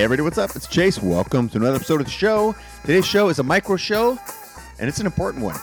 Hey, 0.00 0.04
everybody, 0.04 0.24
what's 0.24 0.38
up? 0.38 0.56
It's 0.56 0.66
Chase. 0.66 0.98
Welcome 0.98 1.50
to 1.50 1.58
another 1.58 1.76
episode 1.76 2.00
of 2.00 2.06
the 2.06 2.10
show. 2.10 2.56
Today's 2.86 3.04
show 3.04 3.28
is 3.28 3.38
a 3.38 3.42
micro 3.42 3.76
show, 3.76 4.18
and 4.78 4.88
it's 4.88 4.98
an 4.98 5.04
important 5.04 5.44
one. 5.44 5.58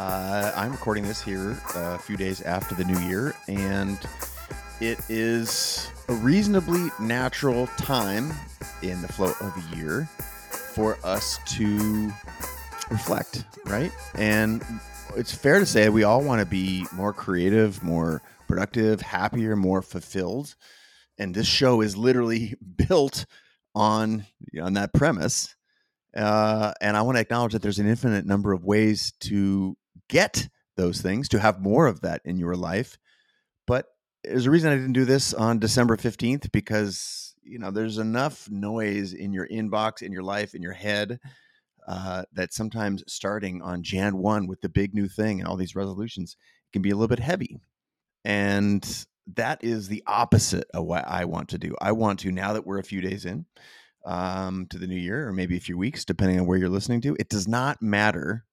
Uh, 0.00 0.50
I'm 0.56 0.72
recording 0.72 1.04
this 1.04 1.22
here 1.22 1.56
a 1.76 1.96
few 1.96 2.16
days 2.16 2.42
after 2.42 2.74
the 2.74 2.82
new 2.82 2.98
year, 3.06 3.36
and 3.46 4.00
it 4.80 4.98
is 5.08 5.92
a 6.08 6.12
reasonably 6.14 6.88
natural 6.98 7.68
time 7.76 8.32
in 8.82 9.00
the 9.00 9.06
flow 9.06 9.32
of 9.40 9.54
a 9.56 9.76
year 9.76 10.06
for 10.74 10.98
us 11.04 11.38
to 11.54 12.12
reflect, 12.90 13.44
right? 13.66 13.92
And 14.16 14.64
it's 15.16 15.32
fair 15.32 15.60
to 15.60 15.66
say 15.66 15.88
we 15.88 16.02
all 16.02 16.24
want 16.24 16.40
to 16.40 16.46
be 16.46 16.84
more 16.92 17.12
creative, 17.12 17.80
more 17.80 18.22
productive, 18.48 19.02
happier, 19.02 19.54
more 19.54 19.82
fulfilled. 19.82 20.56
And 21.16 21.32
this 21.32 21.46
show 21.46 21.80
is 21.80 21.96
literally 21.96 22.56
built 22.88 23.24
on 23.74 24.26
on 24.60 24.74
that 24.74 24.92
premise. 24.92 25.54
Uh, 26.16 26.72
and 26.80 26.96
I 26.96 27.02
want 27.02 27.16
to 27.16 27.22
acknowledge 27.22 27.52
that 27.52 27.62
there's 27.62 27.78
an 27.78 27.88
infinite 27.88 28.26
number 28.26 28.52
of 28.52 28.64
ways 28.64 29.12
to 29.20 29.76
get 30.08 30.48
those 30.76 31.00
things, 31.00 31.28
to 31.30 31.38
have 31.38 31.60
more 31.60 31.86
of 31.86 32.02
that 32.02 32.20
in 32.24 32.38
your 32.38 32.54
life. 32.54 32.98
But 33.66 33.86
there's 34.24 34.46
a 34.46 34.50
reason 34.50 34.70
I 34.70 34.76
didn't 34.76 34.92
do 34.92 35.04
this 35.04 35.32
on 35.32 35.58
December 35.58 35.96
15th 35.96 36.52
because, 36.52 37.34
you 37.42 37.58
know, 37.58 37.70
there's 37.70 37.98
enough 37.98 38.48
noise 38.50 39.14
in 39.14 39.32
your 39.32 39.48
inbox, 39.48 40.02
in 40.02 40.12
your 40.12 40.22
life, 40.22 40.54
in 40.54 40.62
your 40.62 40.72
head 40.72 41.18
uh, 41.88 42.24
that 42.32 42.52
sometimes 42.52 43.02
starting 43.08 43.62
on 43.62 43.82
Jan 43.82 44.18
1 44.18 44.46
with 44.46 44.60
the 44.60 44.68
big 44.68 44.94
new 44.94 45.08
thing 45.08 45.40
and 45.40 45.48
all 45.48 45.56
these 45.56 45.74
resolutions 45.76 46.36
can 46.72 46.82
be 46.82 46.90
a 46.90 46.94
little 46.94 47.08
bit 47.08 47.18
heavy. 47.18 47.56
And 48.24 48.84
that 49.34 49.62
is 49.62 49.88
the 49.88 50.02
opposite 50.06 50.68
of 50.74 50.84
what 50.84 51.06
I 51.06 51.24
want 51.24 51.48
to 51.50 51.58
do. 51.58 51.74
I 51.80 51.92
want 51.92 52.20
to, 52.20 52.32
now 52.32 52.52
that 52.52 52.66
we're 52.66 52.78
a 52.78 52.84
few 52.84 53.00
days 53.00 53.24
in 53.24 53.46
um, 54.04 54.66
to 54.70 54.78
the 54.78 54.86
new 54.86 54.96
year, 54.96 55.28
or 55.28 55.32
maybe 55.32 55.56
a 55.56 55.60
few 55.60 55.78
weeks, 55.78 56.04
depending 56.04 56.40
on 56.40 56.46
where 56.46 56.58
you're 56.58 56.68
listening 56.68 57.00
to, 57.02 57.16
it 57.18 57.28
does 57.28 57.46
not 57.46 57.80
matter. 57.80 58.44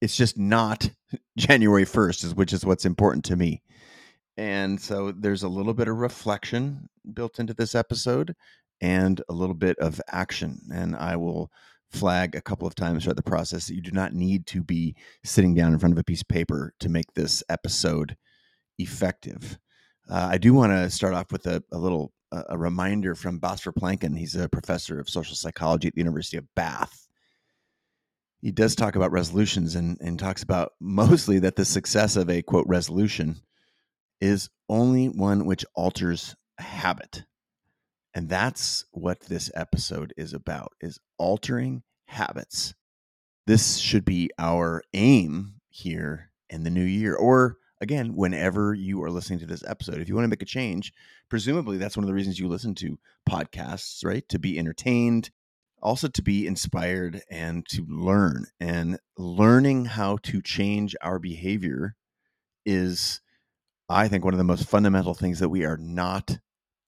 It's 0.00 0.16
just 0.16 0.38
not 0.38 0.90
January 1.38 1.84
1st, 1.84 2.34
which 2.34 2.52
is 2.52 2.64
what's 2.64 2.86
important 2.86 3.24
to 3.26 3.36
me. 3.36 3.62
And 4.36 4.80
so 4.80 5.12
there's 5.12 5.44
a 5.44 5.48
little 5.48 5.74
bit 5.74 5.88
of 5.88 5.96
reflection 5.96 6.88
built 7.12 7.38
into 7.38 7.54
this 7.54 7.74
episode 7.74 8.34
and 8.80 9.22
a 9.28 9.32
little 9.32 9.54
bit 9.54 9.78
of 9.78 10.00
action. 10.10 10.60
And 10.72 10.96
I 10.96 11.16
will 11.16 11.50
flag 11.90 12.34
a 12.34 12.42
couple 12.42 12.66
of 12.66 12.74
times 12.74 13.04
throughout 13.04 13.16
the 13.16 13.22
process 13.22 13.66
that 13.66 13.74
you 13.74 13.80
do 13.80 13.92
not 13.92 14.12
need 14.12 14.46
to 14.46 14.62
be 14.62 14.96
sitting 15.24 15.54
down 15.54 15.72
in 15.72 15.78
front 15.78 15.92
of 15.92 15.98
a 15.98 16.04
piece 16.04 16.22
of 16.22 16.28
paper 16.28 16.74
to 16.80 16.88
make 16.88 17.12
this 17.14 17.42
episode 17.48 18.16
effective. 18.78 19.58
Uh, 20.08 20.28
I 20.32 20.38
do 20.38 20.52
want 20.52 20.72
to 20.72 20.90
start 20.90 21.14
off 21.14 21.32
with 21.32 21.46
a, 21.46 21.62
a 21.72 21.78
little 21.78 22.12
a 22.48 22.58
reminder 22.58 23.14
from 23.14 23.38
Bas 23.38 23.62
Verplanken. 23.62 24.18
He's 24.18 24.34
a 24.34 24.48
professor 24.48 24.98
of 24.98 25.08
social 25.08 25.36
psychology 25.36 25.88
at 25.88 25.94
the 25.94 26.00
University 26.00 26.36
of 26.36 26.52
Bath. 26.54 27.08
He 28.40 28.50
does 28.50 28.74
talk 28.74 28.96
about 28.96 29.12
resolutions 29.12 29.74
and, 29.74 29.98
and 30.00 30.18
talks 30.18 30.42
about 30.42 30.72
mostly 30.80 31.38
that 31.40 31.56
the 31.56 31.64
success 31.64 32.16
of 32.16 32.28
a 32.28 32.42
quote 32.42 32.66
resolution 32.66 33.40
is 34.20 34.50
only 34.68 35.08
one 35.08 35.46
which 35.46 35.64
alters 35.74 36.34
a 36.58 36.62
habit. 36.62 37.24
And 38.14 38.28
that's 38.28 38.84
what 38.92 39.20
this 39.20 39.50
episode 39.54 40.14
is 40.16 40.34
about 40.34 40.72
is 40.80 41.00
altering 41.18 41.82
habits. 42.06 42.74
This 43.46 43.78
should 43.78 44.04
be 44.04 44.30
our 44.38 44.82
aim 44.94 45.54
here 45.68 46.30
in 46.48 46.62
the 46.62 46.70
new 46.70 46.84
year 46.84 47.14
or 47.14 47.58
again, 47.84 48.16
whenever 48.16 48.74
you 48.74 49.02
are 49.04 49.10
listening 49.10 49.38
to 49.40 49.46
this 49.46 49.62
episode, 49.66 50.00
if 50.00 50.08
you 50.08 50.14
want 50.14 50.24
to 50.24 50.30
make 50.30 50.42
a 50.42 50.46
change, 50.46 50.92
presumably 51.28 51.76
that's 51.76 51.96
one 51.96 52.02
of 52.02 52.08
the 52.08 52.14
reasons 52.14 52.38
you 52.40 52.48
listen 52.48 52.74
to 52.76 52.98
podcasts, 53.28 54.04
right? 54.04 54.26
To 54.30 54.38
be 54.38 54.58
entertained, 54.58 55.30
also 55.82 56.08
to 56.08 56.22
be 56.22 56.46
inspired 56.46 57.20
and 57.30 57.64
to 57.68 57.84
learn. 57.86 58.46
And 58.58 58.98
learning 59.18 59.84
how 59.84 60.16
to 60.22 60.40
change 60.40 60.96
our 61.02 61.18
behavior 61.18 61.94
is, 62.64 63.20
I 63.88 64.08
think, 64.08 64.24
one 64.24 64.32
of 64.34 64.38
the 64.38 64.44
most 64.44 64.66
fundamental 64.66 65.12
things 65.12 65.38
that 65.40 65.50
we 65.50 65.64
are 65.64 65.76
not 65.76 66.38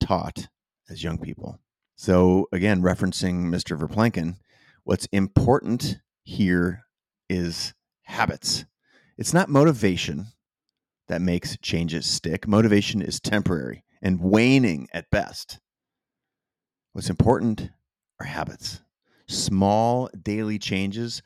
taught 0.01 0.49
as 0.89 1.05
young 1.05 1.19
people. 1.19 1.61
So, 1.97 2.49
again, 2.53 2.81
referencing 2.81 3.45
Mr. 3.45 3.79
Verplanken, 3.79 4.37
what's 4.85 5.07
important 5.13 5.99
here 6.23 6.87
is 7.29 7.75
habits. 8.05 8.65
It's 9.19 9.35
not 9.35 9.51
motivation 9.51 10.29
that 11.09 11.23
makes 11.23 11.57
changes 11.59 12.07
stick. 12.07 12.47
Motivation 12.49 13.03
is 13.03 13.21
temporary 13.21 13.85
and 14.03 14.21
waning 14.21 14.89
at 14.93 15.11
best. 15.11 15.61
What's 16.93 17.11
important 17.11 17.71
are 18.21 18.27
habits. 18.27 18.81
Small 19.29 20.09
daily 20.23 20.59
changes 20.59 21.23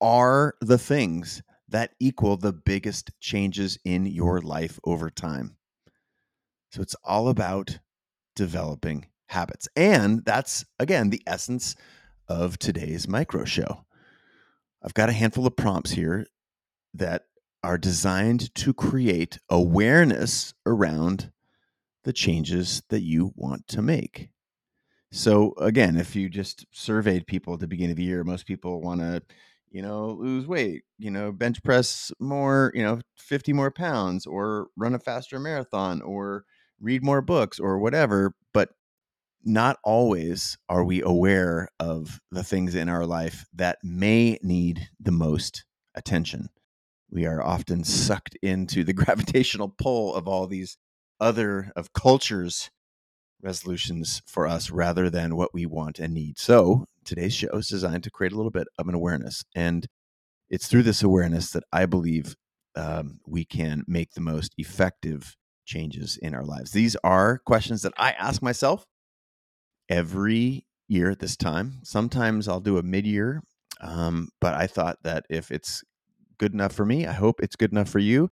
are 0.00 0.54
the 0.60 0.78
things 0.78 1.42
that 1.68 1.92
equal 2.00 2.36
the 2.36 2.52
biggest 2.52 3.10
changes 3.20 3.78
in 3.84 4.06
your 4.06 4.40
life 4.40 4.78
over 4.84 5.10
time. 5.10 5.56
So 6.72 6.82
it's 6.82 6.96
all 7.04 7.28
about 7.28 7.78
developing 8.34 9.06
habits. 9.28 9.68
And 9.76 10.24
that's, 10.24 10.64
again, 10.78 11.10
the 11.10 11.22
essence 11.26 11.76
of 12.28 12.58
today's 12.58 13.08
micro 13.08 13.44
show. 13.44 13.84
I've 14.82 14.94
got 14.94 15.08
a 15.08 15.12
handful 15.12 15.46
of 15.46 15.56
prompts 15.56 15.90
here 15.90 16.26
that 16.94 17.24
are 17.62 17.78
designed 17.78 18.54
to 18.54 18.72
create 18.72 19.38
awareness 19.48 20.54
around 20.66 21.30
the 22.04 22.12
changes 22.12 22.82
that 22.88 23.00
you 23.00 23.32
want 23.36 23.66
to 23.68 23.82
make. 23.82 24.30
So 25.12 25.54
again, 25.58 25.96
if 25.96 26.14
you 26.14 26.28
just 26.28 26.64
surveyed 26.70 27.26
people 27.26 27.54
at 27.54 27.60
the 27.60 27.66
beginning 27.66 27.92
of 27.92 27.96
the 27.96 28.04
year, 28.04 28.24
most 28.24 28.46
people 28.46 28.80
want 28.80 29.00
to, 29.00 29.22
you 29.70 29.82
know, 29.82 30.12
lose 30.12 30.46
weight, 30.46 30.84
you 30.98 31.10
know, 31.10 31.32
bench 31.32 31.62
press 31.62 32.12
more, 32.20 32.72
you 32.74 32.82
know, 32.82 33.00
50 33.16 33.52
more 33.52 33.70
pounds 33.70 34.26
or 34.26 34.68
run 34.76 34.94
a 34.94 34.98
faster 34.98 35.38
marathon 35.38 36.00
or 36.02 36.44
read 36.80 37.04
more 37.04 37.20
books 37.20 37.58
or 37.58 37.78
whatever, 37.78 38.34
but 38.54 38.70
not 39.44 39.78
always 39.84 40.56
are 40.68 40.84
we 40.84 41.02
aware 41.02 41.68
of 41.80 42.20
the 42.30 42.44
things 42.44 42.74
in 42.74 42.88
our 42.88 43.04
life 43.06 43.46
that 43.54 43.78
may 43.82 44.38
need 44.42 44.88
the 45.00 45.12
most 45.12 45.64
attention 45.94 46.48
we 47.10 47.26
are 47.26 47.42
often 47.42 47.84
sucked 47.84 48.36
into 48.42 48.84
the 48.84 48.92
gravitational 48.94 49.68
pull 49.68 50.14
of 50.14 50.28
all 50.28 50.46
these 50.46 50.76
other 51.20 51.70
of 51.76 51.92
culture's 51.92 52.70
resolutions 53.42 54.22
for 54.26 54.46
us 54.46 54.70
rather 54.70 55.10
than 55.10 55.36
what 55.36 55.54
we 55.54 55.66
want 55.66 55.98
and 55.98 56.14
need. 56.14 56.38
So 56.38 56.86
today's 57.04 57.34
show 57.34 57.48
is 57.54 57.68
designed 57.68 58.04
to 58.04 58.10
create 58.10 58.32
a 58.32 58.36
little 58.36 58.50
bit 58.50 58.68
of 58.78 58.88
an 58.88 58.94
awareness. 58.94 59.44
And 59.54 59.86
it's 60.48 60.66
through 60.66 60.82
this 60.82 61.02
awareness 61.02 61.50
that 61.52 61.64
I 61.72 61.86
believe 61.86 62.34
um, 62.76 63.20
we 63.26 63.44
can 63.44 63.82
make 63.86 64.12
the 64.12 64.20
most 64.20 64.54
effective 64.58 65.36
changes 65.64 66.18
in 66.20 66.34
our 66.34 66.44
lives. 66.44 66.72
These 66.72 66.96
are 67.02 67.38
questions 67.38 67.82
that 67.82 67.94
I 67.96 68.12
ask 68.12 68.42
myself 68.42 68.84
every 69.88 70.66
year 70.88 71.10
at 71.10 71.20
this 71.20 71.36
time. 71.36 71.80
Sometimes 71.82 72.48
I'll 72.48 72.60
do 72.60 72.78
a 72.78 72.82
mid 72.82 73.06
year, 73.06 73.42
um, 73.80 74.28
but 74.40 74.54
I 74.54 74.66
thought 74.66 74.98
that 75.04 75.24
if 75.30 75.50
it's 75.50 75.82
good 76.40 76.54
enough 76.54 76.72
for 76.72 76.86
me. 76.86 77.06
I 77.06 77.12
hope 77.12 77.40
it's 77.40 77.54
good 77.54 77.70
enough 77.70 77.90
for 77.90 77.98
you. 77.98 78.30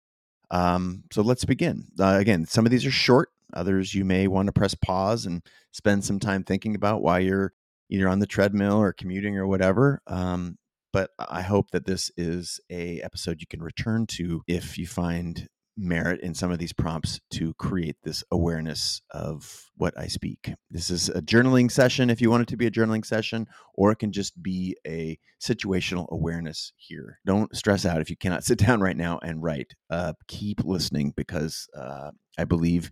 Um, 0.50 1.04
so 1.10 1.22
let's 1.22 1.46
begin. 1.46 1.86
Uh, 1.98 2.18
again, 2.20 2.46
some 2.46 2.66
of 2.66 2.70
these 2.70 2.84
are 2.84 2.90
short. 2.90 3.30
Others 3.54 3.94
you 3.94 4.04
may 4.04 4.28
want 4.28 4.46
to 4.46 4.52
press 4.52 4.74
pause 4.74 5.24
and 5.24 5.42
spend 5.72 6.04
some 6.04 6.20
time 6.20 6.44
thinking 6.44 6.74
about 6.74 7.02
while 7.02 7.18
you're 7.18 7.54
either 7.88 8.08
on 8.08 8.18
the 8.18 8.26
treadmill 8.26 8.76
or 8.76 8.92
commuting 8.92 9.38
or 9.38 9.46
whatever. 9.46 10.02
Um, 10.06 10.58
but 10.92 11.10
I 11.18 11.40
hope 11.40 11.70
that 11.70 11.86
this 11.86 12.10
is 12.16 12.60
a 12.70 13.00
episode 13.00 13.40
you 13.40 13.46
can 13.46 13.62
return 13.62 14.06
to 14.08 14.42
if 14.46 14.76
you 14.76 14.86
find 14.86 15.48
merit 15.76 16.20
in 16.20 16.34
some 16.34 16.50
of 16.50 16.58
these 16.58 16.72
prompts 16.72 17.20
to 17.30 17.54
create 17.54 17.96
this 18.02 18.22
awareness 18.30 19.02
of 19.10 19.70
what 19.76 19.98
I 19.98 20.06
speak. 20.06 20.52
This 20.70 20.90
is 20.90 21.08
a 21.08 21.20
journaling 21.20 21.70
session 21.70 22.10
if 22.10 22.20
you 22.20 22.30
want 22.30 22.42
it 22.42 22.48
to 22.48 22.56
be 22.56 22.66
a 22.66 22.70
journaling 22.70 23.04
session, 23.04 23.46
or 23.74 23.90
it 23.92 23.98
can 23.98 24.12
just 24.12 24.40
be 24.42 24.76
a 24.86 25.18
situational 25.42 26.08
awareness 26.10 26.72
here. 26.76 27.18
Don't 27.26 27.54
stress 27.56 27.84
out 27.84 28.00
if 28.00 28.10
you 28.10 28.16
cannot 28.16 28.44
sit 28.44 28.58
down 28.58 28.80
right 28.80 28.96
now 28.96 29.18
and 29.22 29.42
write. 29.42 29.74
Uh, 29.90 30.14
keep 30.28 30.64
listening 30.64 31.12
because 31.16 31.68
uh, 31.76 32.10
I 32.38 32.44
believe 32.44 32.90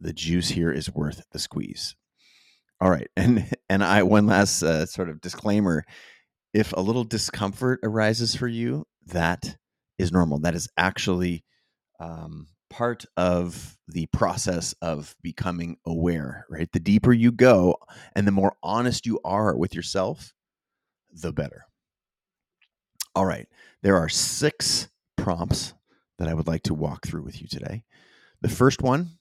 the 0.00 0.12
juice 0.12 0.48
here 0.48 0.72
is 0.72 0.92
worth 0.92 1.24
the 1.32 1.38
squeeze. 1.38 1.96
All 2.80 2.90
right, 2.90 3.08
and 3.16 3.48
and 3.68 3.84
I 3.84 4.02
one 4.02 4.26
last 4.26 4.62
uh, 4.62 4.86
sort 4.86 5.08
of 5.08 5.20
disclaimer: 5.20 5.84
if 6.52 6.72
a 6.72 6.80
little 6.80 7.04
discomfort 7.04 7.80
arises 7.82 8.34
for 8.34 8.48
you, 8.48 8.84
that 9.06 9.56
is 9.98 10.12
normal. 10.12 10.40
That 10.40 10.54
is 10.54 10.68
actually 10.76 11.44
um, 12.02 12.48
part 12.70 13.04
of 13.16 13.76
the 13.88 14.06
process 14.06 14.74
of 14.82 15.14
becoming 15.22 15.76
aware, 15.86 16.46
right? 16.50 16.70
The 16.72 16.80
deeper 16.80 17.12
you 17.12 17.32
go 17.32 17.76
and 18.14 18.26
the 18.26 18.32
more 18.32 18.56
honest 18.62 19.06
you 19.06 19.20
are 19.24 19.56
with 19.56 19.74
yourself, 19.74 20.32
the 21.10 21.32
better. 21.32 21.66
All 23.14 23.26
right. 23.26 23.46
There 23.82 23.96
are 23.96 24.08
six 24.08 24.88
prompts 25.16 25.74
that 26.18 26.28
I 26.28 26.34
would 26.34 26.46
like 26.46 26.62
to 26.64 26.74
walk 26.74 27.06
through 27.06 27.22
with 27.22 27.40
you 27.40 27.48
today. 27.48 27.84
The 28.40 28.48
first 28.48 28.82
one, 28.82 29.18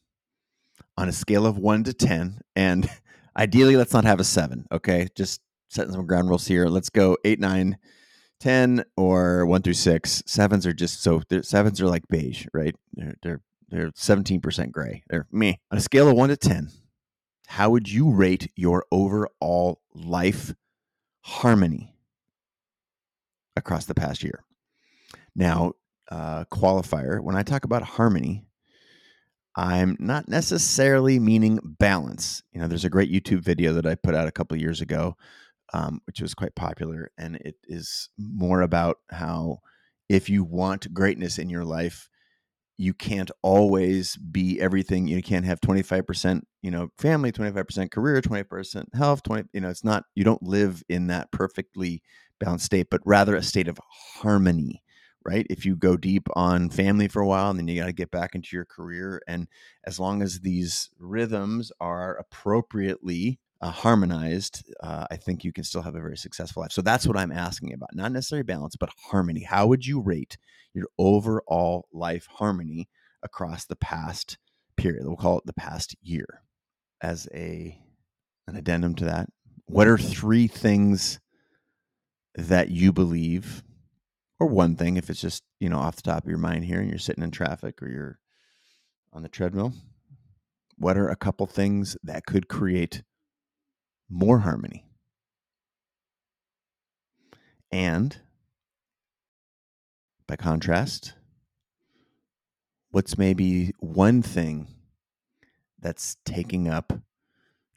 on 0.97 1.09
a 1.09 1.13
scale 1.13 1.45
of 1.45 1.57
one 1.57 1.83
to 1.83 1.93
10, 1.93 2.41
and 2.55 2.89
Ideally, 3.37 3.77
let's 3.77 3.93
not 3.93 4.05
have 4.05 4.19
a 4.19 4.25
seven. 4.25 4.65
Okay, 4.71 5.07
just 5.15 5.41
setting 5.69 5.93
some 5.93 6.05
ground 6.05 6.27
rules 6.27 6.47
here. 6.47 6.67
Let's 6.67 6.89
go 6.89 7.17
eight, 7.23 7.39
nine, 7.39 7.77
10 8.41 8.83
or 8.97 9.45
1 9.45 9.61
through 9.61 9.73
6 9.73 10.23
sevens 10.25 10.65
are 10.65 10.73
just 10.73 11.01
so 11.01 11.21
sevens 11.41 11.79
are 11.81 11.87
like 11.87 12.07
beige 12.09 12.45
right? 12.53 12.75
They're 12.93 13.15
they're 13.21 13.41
they're 13.69 13.91
17% 13.91 14.71
gray. 14.73 15.01
They're 15.09 15.27
me 15.31 15.61
on 15.71 15.77
a 15.77 15.81
scale 15.81 16.09
of 16.09 16.17
1 16.17 16.29
to 16.29 16.37
10 16.37 16.69
how 17.47 17.69
would 17.69 17.91
you 17.91 18.09
rate 18.09 18.49
your 18.55 18.85
overall 18.93 19.81
life 19.93 20.53
harmony 21.19 21.93
across 23.57 23.83
the 23.83 23.93
past 23.93 24.23
year? 24.23 24.45
Now 25.35 25.73
uh, 26.09 26.43
qualifier 26.51 27.21
when 27.21 27.35
i 27.37 27.43
talk 27.43 27.63
about 27.63 27.83
harmony 27.83 28.45
i'm 29.55 29.95
not 29.97 30.27
necessarily 30.27 31.19
meaning 31.19 31.57
balance. 31.63 32.43
You 32.51 32.59
know 32.59 32.67
there's 32.67 32.85
a 32.85 32.89
great 32.89 33.11
youtube 33.11 33.39
video 33.39 33.73
that 33.73 33.85
i 33.85 33.95
put 33.95 34.13
out 34.13 34.27
a 34.27 34.31
couple 34.31 34.57
years 34.57 34.81
ago 34.81 35.15
um, 35.73 36.01
which 36.05 36.21
was 36.21 36.33
quite 36.33 36.55
popular. 36.55 37.11
And 37.17 37.37
it 37.37 37.55
is 37.65 38.09
more 38.17 38.61
about 38.61 38.97
how 39.11 39.59
if 40.09 40.29
you 40.29 40.43
want 40.43 40.93
greatness 40.93 41.37
in 41.37 41.49
your 41.49 41.63
life, 41.63 42.09
you 42.77 42.93
can't 42.93 43.29
always 43.43 44.17
be 44.17 44.59
everything. 44.59 45.07
You 45.07 45.21
can't 45.21 45.45
have 45.45 45.61
25%, 45.61 46.41
you 46.63 46.71
know, 46.71 46.89
family, 46.97 47.31
25% 47.31 47.91
career, 47.91 48.21
20% 48.21 48.95
health, 48.95 49.23
20, 49.23 49.49
you 49.53 49.61
know, 49.61 49.69
it's 49.69 49.83
not, 49.83 50.05
you 50.15 50.23
don't 50.23 50.41
live 50.41 50.83
in 50.89 51.07
that 51.07 51.31
perfectly 51.31 52.01
balanced 52.39 52.65
state, 52.65 52.87
but 52.89 53.01
rather 53.05 53.35
a 53.35 53.43
state 53.43 53.67
of 53.67 53.79
harmony, 53.87 54.81
right? 55.23 55.45
If 55.49 55.63
you 55.63 55.75
go 55.75 55.95
deep 55.95 56.27
on 56.33 56.71
family 56.71 57.07
for 57.07 57.21
a 57.21 57.27
while 57.27 57.51
and 57.51 57.59
then 57.59 57.67
you 57.67 57.79
got 57.79 57.85
to 57.85 57.93
get 57.93 58.09
back 58.09 58.33
into 58.33 58.55
your 58.55 58.65
career. 58.65 59.21
And 59.27 59.47
as 59.85 59.99
long 59.99 60.23
as 60.23 60.39
these 60.39 60.89
rhythms 60.97 61.71
are 61.79 62.17
appropriately 62.17 63.39
uh, 63.61 63.69
harmonized, 63.69 64.63
uh, 64.81 65.05
I 65.11 65.17
think 65.17 65.43
you 65.43 65.53
can 65.53 65.63
still 65.63 65.83
have 65.83 65.95
a 65.95 66.01
very 66.01 66.17
successful 66.17 66.61
life. 66.61 66.71
So 66.71 66.81
that's 66.81 67.05
what 67.05 67.17
I'm 67.17 67.31
asking 67.31 67.73
about. 67.73 67.93
Not 67.93 68.11
necessarily 68.11 68.43
balance, 68.43 68.75
but 68.75 68.89
harmony. 69.09 69.43
How 69.43 69.67
would 69.67 69.85
you 69.85 70.01
rate 70.01 70.37
your 70.73 70.87
overall 70.97 71.87
life 71.93 72.27
harmony 72.27 72.89
across 73.21 73.65
the 73.65 73.75
past 73.75 74.37
period? 74.77 75.05
We'll 75.05 75.15
call 75.15 75.37
it 75.37 75.45
the 75.45 75.53
past 75.53 75.95
year. 76.01 76.41
As 77.01 77.27
a 77.33 77.79
an 78.47 78.55
addendum 78.55 78.95
to 78.95 79.05
that, 79.05 79.29
what 79.65 79.87
are 79.87 79.97
three 79.97 80.47
things 80.47 81.19
that 82.35 82.69
you 82.69 82.91
believe, 82.91 83.63
or 84.39 84.47
one 84.47 84.75
thing 84.75 84.97
if 84.97 85.09
it's 85.09 85.21
just 85.21 85.43
you 85.59 85.69
know 85.69 85.79
off 85.79 85.95
the 85.95 86.03
top 86.03 86.23
of 86.23 86.29
your 86.29 86.37
mind 86.37 86.65
here, 86.65 86.79
and 86.79 86.89
you're 86.89 86.99
sitting 86.99 87.23
in 87.23 87.31
traffic 87.31 87.81
or 87.81 87.89
you're 87.89 88.19
on 89.13 89.23
the 89.23 89.29
treadmill? 89.29 89.73
What 90.77 90.97
are 90.97 91.09
a 91.09 91.15
couple 91.15 91.45
things 91.47 91.97
that 92.03 92.25
could 92.25 92.47
create 92.47 93.03
more 94.11 94.39
harmony. 94.39 94.85
And 97.71 98.17
by 100.27 100.35
contrast, 100.35 101.13
what's 102.91 103.17
maybe 103.17 103.71
one 103.79 104.21
thing 104.21 104.67
that's 105.79 106.17
taking 106.25 106.67
up 106.67 106.93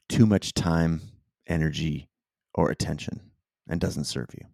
too 0.09 0.25
much 0.25 0.53
time, 0.53 1.01
energy, 1.47 2.09
or 2.53 2.69
attention 2.69 3.31
and 3.67 3.79
doesn't 3.79 4.03
serve 4.03 4.29
you? 4.33 4.47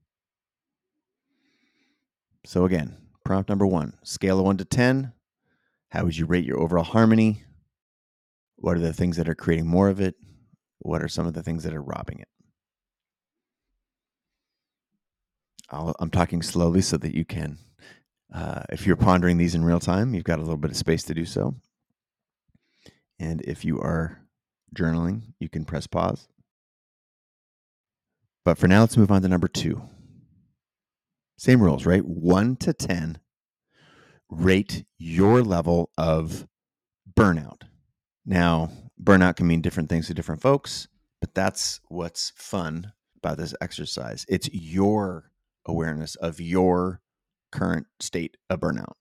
So, 2.45 2.65
again, 2.65 2.97
prompt 3.23 3.49
number 3.49 3.67
one 3.67 3.93
scale 4.03 4.39
of 4.39 4.45
one 4.45 4.57
to 4.57 4.65
10. 4.65 5.13
How 5.89 6.05
would 6.05 6.17
you 6.17 6.25
rate 6.25 6.45
your 6.45 6.59
overall 6.59 6.83
harmony? 6.83 7.43
What 8.55 8.77
are 8.77 8.81
the 8.81 8.93
things 8.93 9.17
that 9.17 9.27
are 9.27 9.35
creating 9.35 9.67
more 9.67 9.89
of 9.89 9.99
it? 9.99 10.15
What 10.81 11.03
are 11.03 11.07
some 11.07 11.27
of 11.27 11.33
the 11.33 11.43
things 11.43 11.63
that 11.63 11.73
are 11.73 11.81
robbing 11.81 12.19
it? 12.19 12.27
i 15.69 15.93
am 16.01 16.09
talking 16.09 16.41
slowly 16.41 16.81
so 16.81 16.97
that 16.97 17.15
you 17.15 17.23
can, 17.23 17.57
uh, 18.33 18.63
if 18.69 18.85
you're 18.85 18.97
pondering 18.97 19.37
these 19.37 19.55
in 19.55 19.63
real 19.63 19.79
time, 19.79 20.13
you've 20.13 20.25
got 20.25 20.39
a 20.39 20.41
little 20.41 20.57
bit 20.57 20.71
of 20.71 20.77
space 20.77 21.03
to 21.03 21.13
do 21.13 21.23
so. 21.23 21.55
And 23.19 23.41
if 23.43 23.63
you 23.63 23.79
are 23.79 24.19
journaling, 24.75 25.33
you 25.39 25.47
can 25.47 25.63
press 25.63 25.87
pause. 25.87 26.27
But 28.43 28.57
for 28.57 28.67
now, 28.67 28.81
let's 28.81 28.97
move 28.97 29.11
on 29.11 29.21
to 29.21 29.27
number 29.27 29.47
two. 29.47 29.81
Same 31.37 31.61
rules, 31.61 31.85
right? 31.85 32.03
One 32.03 32.55
to 32.57 32.73
10, 32.73 33.19
rate 34.29 34.83
your 34.97 35.41
level 35.41 35.91
of 35.97 36.47
burnout. 37.15 37.61
Now, 38.25 38.71
burnout 39.01 39.35
can 39.35 39.47
mean 39.47 39.61
different 39.61 39.89
things 39.89 40.07
to 40.07 40.13
different 40.13 40.41
folks, 40.41 40.87
but 41.19 41.33
that's 41.33 41.79
what's 41.87 42.31
fun 42.35 42.93
about 43.17 43.37
this 43.37 43.53
exercise. 43.61 44.25
It's 44.27 44.49
your 44.53 45.31
awareness 45.65 46.15
of 46.15 46.39
your 46.39 47.01
current 47.51 47.87
state 47.99 48.37
of 48.49 48.59
burnout. 48.59 48.93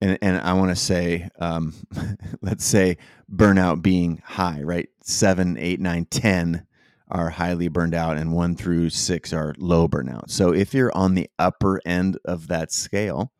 And, 0.00 0.18
and 0.22 0.38
I 0.38 0.52
want 0.52 0.70
to 0.70 0.76
say, 0.76 1.28
um, 1.40 1.74
let's 2.40 2.64
say 2.64 2.98
burnout 3.32 3.82
being 3.82 4.22
high, 4.24 4.62
right? 4.62 4.88
Seven, 5.02 5.56
eight, 5.58 5.80
nine, 5.80 6.06
ten 6.06 6.66
are 7.10 7.30
highly 7.30 7.68
burned 7.68 7.94
out, 7.94 8.18
and 8.18 8.32
one 8.32 8.54
through 8.54 8.90
six 8.90 9.32
are 9.32 9.54
low 9.58 9.88
burnout. 9.88 10.30
So 10.30 10.52
if 10.52 10.74
you're 10.74 10.94
on 10.94 11.14
the 11.14 11.28
upper 11.38 11.80
end 11.86 12.18
of 12.24 12.48
that 12.48 12.70
scale, 12.70 13.32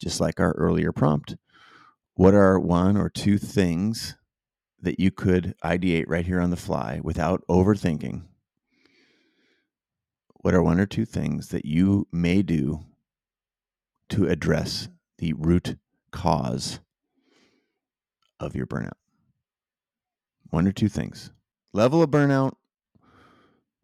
just 0.00 0.20
like 0.20 0.40
our 0.40 0.52
earlier 0.52 0.92
prompt, 0.92 1.36
what 2.14 2.34
are 2.34 2.58
one 2.58 2.96
or 2.96 3.08
two 3.08 3.38
things 3.38 4.16
that 4.82 4.98
you 4.98 5.10
could 5.10 5.54
ideate 5.64 6.04
right 6.08 6.26
here 6.26 6.40
on 6.40 6.50
the 6.50 6.56
fly 6.56 7.00
without 7.02 7.42
overthinking 7.48 8.22
what 10.42 10.54
are 10.54 10.62
one 10.62 10.80
or 10.80 10.86
two 10.86 11.04
things 11.04 11.48
that 11.48 11.64
you 11.64 12.06
may 12.10 12.42
do 12.42 12.80
to 14.08 14.26
address 14.26 14.88
the 15.18 15.34
root 15.34 15.76
cause 16.10 16.80
of 18.38 18.56
your 18.56 18.66
burnout? 18.66 18.92
One 20.48 20.66
or 20.66 20.72
two 20.72 20.88
things. 20.88 21.30
Level 21.72 22.02
of 22.02 22.10
burnout, 22.10 22.54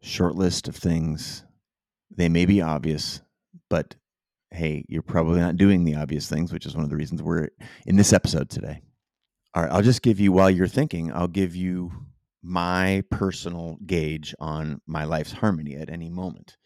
short 0.01 0.35
list 0.35 0.67
of 0.67 0.75
things. 0.75 1.43
They 2.15 2.27
may 2.27 2.45
be 2.45 2.61
obvious, 2.61 3.21
but 3.69 3.95
hey, 4.49 4.83
you're 4.89 5.03
probably 5.03 5.39
not 5.39 5.57
doing 5.57 5.83
the 5.83 5.95
obvious 5.95 6.27
things, 6.27 6.51
which 6.51 6.65
is 6.65 6.75
one 6.75 6.83
of 6.83 6.89
the 6.89 6.95
reasons 6.95 7.21
we're 7.21 7.49
in 7.85 7.97
this 7.97 8.13
episode 8.13 8.49
today. 8.49 8.81
All 9.57 9.63
right, 9.63 9.71
I'll 9.71 9.81
just 9.81 10.03
give 10.03 10.19
you 10.19 10.31
while 10.31 10.51
you're 10.51 10.67
thinking, 10.67 11.11
I'll 11.11 11.27
give 11.27 11.55
you 11.55 11.91
my 12.43 13.03
personal 13.09 13.79
gauge 13.87 14.35
on 14.39 14.81
my 14.85 15.05
life's 15.05 15.31
harmony 15.31 15.75
at 15.75 15.89
any 15.89 16.11
moment. 16.11 16.57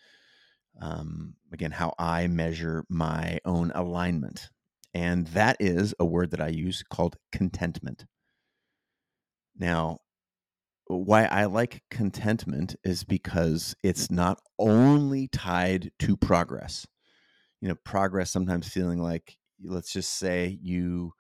Um, 0.82 1.36
again, 1.54 1.72
how 1.72 1.94
I 1.98 2.28
measure 2.28 2.84
my 2.90 3.40
own 3.46 3.72
alignment. 3.74 4.50
And 4.94 5.28
that 5.28 5.56
is 5.62 5.96
a 6.02 6.06
word 6.06 6.32
that 6.32 6.42
I 6.42 6.50
use 6.50 6.84
called 6.84 7.16
contentment. 7.32 8.04
Now, 9.58 10.00
why 10.88 11.28
I 11.28 11.46
like 11.46 11.84
contentment 11.90 12.76
is 12.84 13.06
because 13.06 13.74
it's 13.86 14.12
not 14.12 14.42
only 14.60 15.30
tied 15.30 15.92
to 16.00 16.18
progress. 16.18 16.86
You 17.62 17.70
know, 17.70 17.76
progress 17.86 18.32
sometimes 18.32 18.68
feeling 18.68 19.02
like, 19.02 19.38
let's 19.64 19.94
just 19.94 20.20
say 20.20 20.60
you 20.62 21.14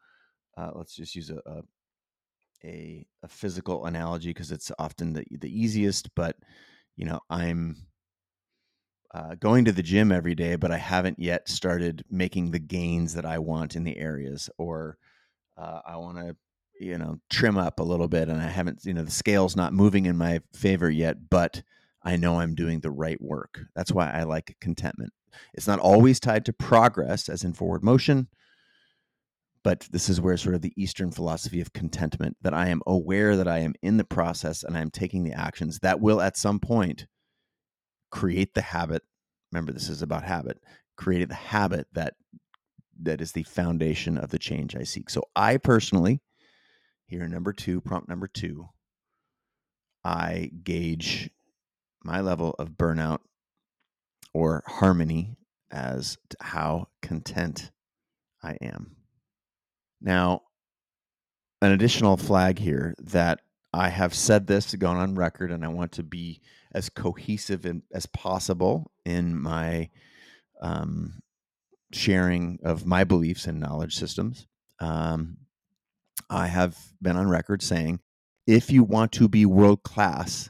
uh, 0.61 0.71
let's 0.75 0.95
just 0.95 1.15
use 1.15 1.29
a 1.29 1.41
a, 1.45 1.61
a, 2.63 3.05
a 3.23 3.27
physical 3.27 3.85
analogy 3.85 4.29
because 4.29 4.51
it's 4.51 4.71
often 4.77 5.13
the 5.13 5.25
the 5.31 5.49
easiest. 5.49 6.13
But 6.15 6.37
you 6.95 7.05
know, 7.05 7.19
I'm 7.29 7.87
uh, 9.13 9.35
going 9.35 9.65
to 9.65 9.71
the 9.71 9.83
gym 9.83 10.11
every 10.11 10.35
day, 10.35 10.55
but 10.55 10.71
I 10.71 10.77
haven't 10.77 11.19
yet 11.19 11.49
started 11.49 12.05
making 12.09 12.51
the 12.51 12.59
gains 12.59 13.13
that 13.15 13.25
I 13.25 13.39
want 13.39 13.75
in 13.75 13.83
the 13.83 13.97
areas, 13.97 14.49
or 14.57 14.97
uh, 15.57 15.81
I 15.85 15.97
want 15.97 16.17
to 16.17 16.35
you 16.79 16.97
know 16.97 17.17
trim 17.29 17.57
up 17.57 17.79
a 17.79 17.83
little 17.83 18.07
bit, 18.07 18.29
and 18.29 18.41
I 18.41 18.47
haven't 18.47 18.85
you 18.85 18.93
know 18.93 19.03
the 19.03 19.11
scale's 19.11 19.55
not 19.55 19.73
moving 19.73 20.05
in 20.05 20.17
my 20.17 20.41
favor 20.53 20.89
yet, 20.89 21.29
but 21.29 21.63
I 22.03 22.15
know 22.17 22.39
I'm 22.39 22.55
doing 22.55 22.79
the 22.79 22.91
right 22.91 23.21
work. 23.21 23.61
That's 23.75 23.91
why 23.91 24.11
I 24.11 24.23
like 24.23 24.57
contentment. 24.59 25.13
It's 25.53 25.67
not 25.67 25.79
always 25.79 26.19
tied 26.19 26.45
to 26.45 26.53
progress, 26.53 27.29
as 27.29 27.43
in 27.43 27.53
forward 27.53 27.83
motion, 27.83 28.27
but 29.63 29.87
this 29.91 30.09
is 30.09 30.19
where 30.19 30.37
sort 30.37 30.55
of 30.55 30.61
the 30.61 30.73
Eastern 30.75 31.11
philosophy 31.11 31.61
of 31.61 31.73
contentment 31.73 32.35
that 32.41 32.53
I 32.53 32.69
am 32.69 32.81
aware 32.87 33.35
that 33.37 33.47
I 33.47 33.59
am 33.59 33.73
in 33.81 33.97
the 33.97 34.03
process 34.03 34.63
and 34.63 34.75
I'm 34.75 34.89
taking 34.89 35.23
the 35.23 35.33
actions 35.33 35.79
that 35.81 35.99
will 35.99 36.21
at 36.21 36.37
some 36.37 36.59
point 36.59 37.05
create 38.11 38.53
the 38.53 38.61
habit. 38.61 39.03
Remember, 39.51 39.71
this 39.71 39.89
is 39.89 40.01
about 40.01 40.23
habit, 40.23 40.57
creating 40.97 41.27
the 41.27 41.35
habit 41.35 41.87
that 41.93 42.15
that 43.03 43.21
is 43.21 43.31
the 43.31 43.43
foundation 43.43 44.17
of 44.17 44.29
the 44.29 44.39
change 44.39 44.75
I 44.75 44.83
seek. 44.83 45.09
So 45.09 45.23
I 45.35 45.57
personally, 45.57 46.21
here 47.05 47.27
number 47.27 47.53
two, 47.53 47.81
prompt 47.81 48.09
number 48.09 48.27
two, 48.27 48.67
I 50.03 50.51
gauge 50.63 51.29
my 52.03 52.21
level 52.21 52.55
of 52.57 52.71
burnout 52.71 53.19
or 54.33 54.63
harmony 54.65 55.35
as 55.71 56.17
to 56.29 56.37
how 56.41 56.87
content 57.01 57.71
I 58.43 58.57
am. 58.61 59.00
Now, 60.01 60.41
an 61.61 61.71
additional 61.71 62.17
flag 62.17 62.57
here 62.57 62.95
that 62.99 63.39
I 63.73 63.89
have 63.89 64.13
said 64.13 64.47
this, 64.47 64.73
gone 64.75 64.97
on 64.97 65.15
record, 65.15 65.51
and 65.51 65.63
I 65.63 65.69
want 65.69 65.93
to 65.93 66.03
be 66.03 66.41
as 66.73 66.89
cohesive 66.89 67.65
in, 67.65 67.83
as 67.93 68.05
possible 68.07 68.91
in 69.05 69.39
my 69.39 69.89
um, 70.61 71.21
sharing 71.93 72.59
of 72.63 72.85
my 72.85 73.03
beliefs 73.03 73.45
and 73.45 73.59
knowledge 73.59 73.95
systems. 73.95 74.47
Um, 74.79 75.37
I 76.29 76.47
have 76.47 76.77
been 77.01 77.17
on 77.17 77.29
record 77.29 77.61
saying 77.61 77.99
if 78.47 78.71
you 78.71 78.83
want 78.83 79.11
to 79.13 79.27
be 79.27 79.45
world 79.45 79.83
class, 79.83 80.49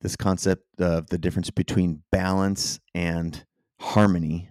this 0.00 0.16
concept 0.16 0.64
of 0.80 1.08
the 1.08 1.18
difference 1.18 1.50
between 1.50 2.02
balance 2.10 2.80
and 2.94 3.44
harmony 3.78 4.50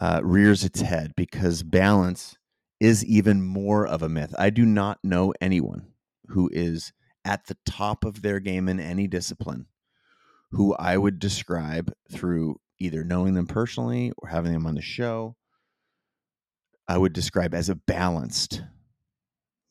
uh, 0.00 0.20
rears 0.22 0.64
its 0.64 0.80
head 0.80 1.12
because 1.16 1.62
balance 1.62 2.36
is 2.80 3.04
even 3.04 3.42
more 3.42 3.86
of 3.86 4.02
a 4.02 4.08
myth. 4.08 4.34
I 4.38 4.50
do 4.50 4.64
not 4.64 4.98
know 5.02 5.32
anyone 5.40 5.92
who 6.28 6.50
is 6.52 6.92
at 7.24 7.46
the 7.46 7.56
top 7.66 8.04
of 8.04 8.22
their 8.22 8.40
game 8.40 8.68
in 8.68 8.78
any 8.78 9.06
discipline 9.06 9.66
who 10.52 10.74
I 10.74 10.96
would 10.96 11.18
describe 11.18 11.92
through 12.10 12.60
either 12.78 13.04
knowing 13.04 13.34
them 13.34 13.46
personally 13.46 14.12
or 14.18 14.28
having 14.28 14.52
them 14.52 14.66
on 14.66 14.74
the 14.74 14.82
show. 14.82 15.36
I 16.88 16.98
would 16.98 17.12
describe 17.12 17.52
as 17.52 17.68
a 17.68 17.74
balanced, 17.74 18.62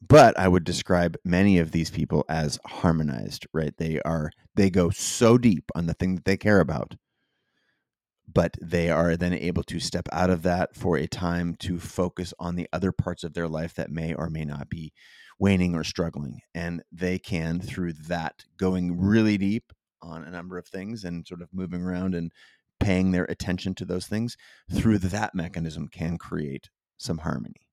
but 0.06 0.38
I 0.38 0.48
would 0.48 0.66
describe 0.66 1.16
many 1.24 1.60
of 1.60 1.72
these 1.72 1.90
people 1.90 2.26
as 2.28 2.60
harmonized, 2.66 3.48
right? 3.54 3.74
They 3.78 4.02
are, 4.02 4.32
they 4.56 4.70
go 4.70 4.90
so 4.90 5.38
deep 5.38 5.72
on 5.76 5.86
the 5.86 5.94
thing 5.94 6.16
that 6.16 6.26
they 6.26 6.38
care 6.38 6.60
about 6.60 6.96
but 8.36 8.58
they 8.62 8.90
are 8.90 9.16
then 9.16 9.34
able 9.34 9.64
to 9.64 9.80
step 9.80 10.08
out 10.12 10.30
of 10.30 10.44
that 10.44 10.76
for 10.76 10.98
a 10.98 11.08
time 11.08 11.56
to 11.56 11.80
focus 11.80 12.34
on 12.38 12.56
the 12.56 12.68
other 12.74 12.92
parts 12.92 13.24
of 13.24 13.34
their 13.34 13.48
life 13.48 13.74
that 13.74 13.90
may 13.90 14.14
or 14.14 14.30
may 14.30 14.44
not 14.44 14.70
be 14.70 14.92
waning 15.40 15.74
or 15.74 15.86
struggling. 15.86 16.42
And 16.54 16.84
they 16.92 17.18
can, 17.18 17.62
through 17.62 17.94
that, 18.10 18.44
going 18.58 19.00
really 19.00 19.38
deep 19.38 19.72
on 20.02 20.24
a 20.24 20.30
number 20.30 20.58
of 20.58 20.68
things 20.68 21.06
and 21.06 21.26
sort 21.26 21.42
of 21.42 21.50
moving 21.54 21.82
around 21.82 22.14
and 22.14 22.32
paying 22.80 23.12
their 23.12 23.24
attention 23.24 23.74
to 23.76 23.86
those 23.86 24.06
things, 24.06 24.36
through 24.70 24.98
that 24.98 25.34
mechanism, 25.34 25.88
can 25.88 26.18
create 26.18 26.70
some 26.98 27.20
harmony. 27.20 27.70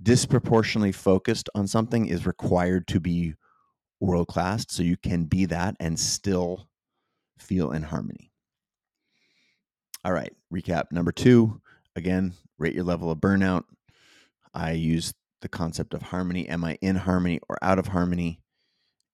Disproportionately 0.00 0.92
focused 0.92 1.48
on 1.56 1.66
something 1.66 2.06
is 2.06 2.24
required 2.24 2.86
to 2.88 3.00
be 3.00 3.34
world 3.98 4.28
class. 4.28 4.64
So 4.68 4.84
you 4.84 4.96
can 4.96 5.24
be 5.24 5.44
that 5.46 5.74
and 5.80 5.98
still 5.98 6.68
feel 7.38 7.72
in 7.72 7.82
harmony. 7.82 8.30
All 10.06 10.12
right, 10.12 10.32
recap 10.54 10.92
number 10.92 11.10
two. 11.10 11.60
Again, 11.96 12.34
rate 12.58 12.76
your 12.76 12.84
level 12.84 13.10
of 13.10 13.18
burnout. 13.18 13.64
I 14.54 14.70
use 14.70 15.12
the 15.40 15.48
concept 15.48 15.94
of 15.94 16.02
harmony. 16.02 16.48
Am 16.48 16.62
I 16.62 16.78
in 16.80 16.94
harmony 16.94 17.40
or 17.48 17.58
out 17.60 17.80
of 17.80 17.88
harmony? 17.88 18.40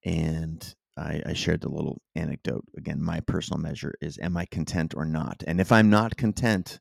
And 0.05 0.63
I, 0.99 1.23
I 1.25 1.33
shared 1.33 1.63
the 1.63 1.71
little 1.71 2.03
anecdote. 2.15 2.67
Again, 2.77 3.03
my 3.03 3.21
personal 3.21 3.59
measure 3.59 3.95
is 4.03 4.19
am 4.21 4.37
I 4.37 4.45
content 4.45 4.93
or 4.95 5.07
not? 5.07 5.43
And 5.47 5.63
if 5.63 5.73
I'm 5.73 5.89
not 5.89 6.19
content, 6.19 6.79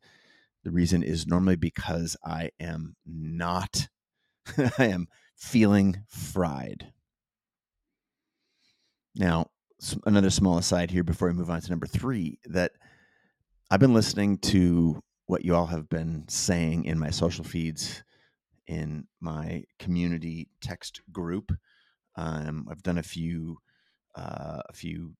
the 0.65 0.71
reason 0.71 1.03
is 1.03 1.25
normally 1.25 1.55
because 1.55 2.17
I 2.25 2.49
am 2.59 2.97
not, 3.05 3.87
I 4.77 4.87
am 4.87 5.07
feeling 5.37 6.03
fried. 6.09 6.91
Now, 9.15 9.51
another 10.05 10.31
small 10.31 10.57
aside 10.57 10.91
here 10.91 11.05
before 11.05 11.29
we 11.29 11.33
move 11.33 11.49
on 11.49 11.61
to 11.61 11.69
number 11.69 11.87
three 11.87 12.39
that 12.43 12.73
I've 13.73 13.79
been 13.79 13.93
listening 13.93 14.37
to 14.39 15.01
what 15.27 15.45
you 15.45 15.55
all 15.55 15.67
have 15.67 15.87
been 15.87 16.25
saying 16.27 16.83
in 16.83 16.99
my 16.99 17.09
social 17.09 17.45
feeds, 17.45 18.03
in 18.67 19.07
my 19.21 19.63
community 19.79 20.49
text 20.59 20.99
group. 21.09 21.53
Um, 22.17 22.67
I've 22.69 22.83
done 22.83 22.97
a 22.97 23.03
few, 23.03 23.59
uh, 24.13 24.61
a 24.67 24.73
few 24.73 25.13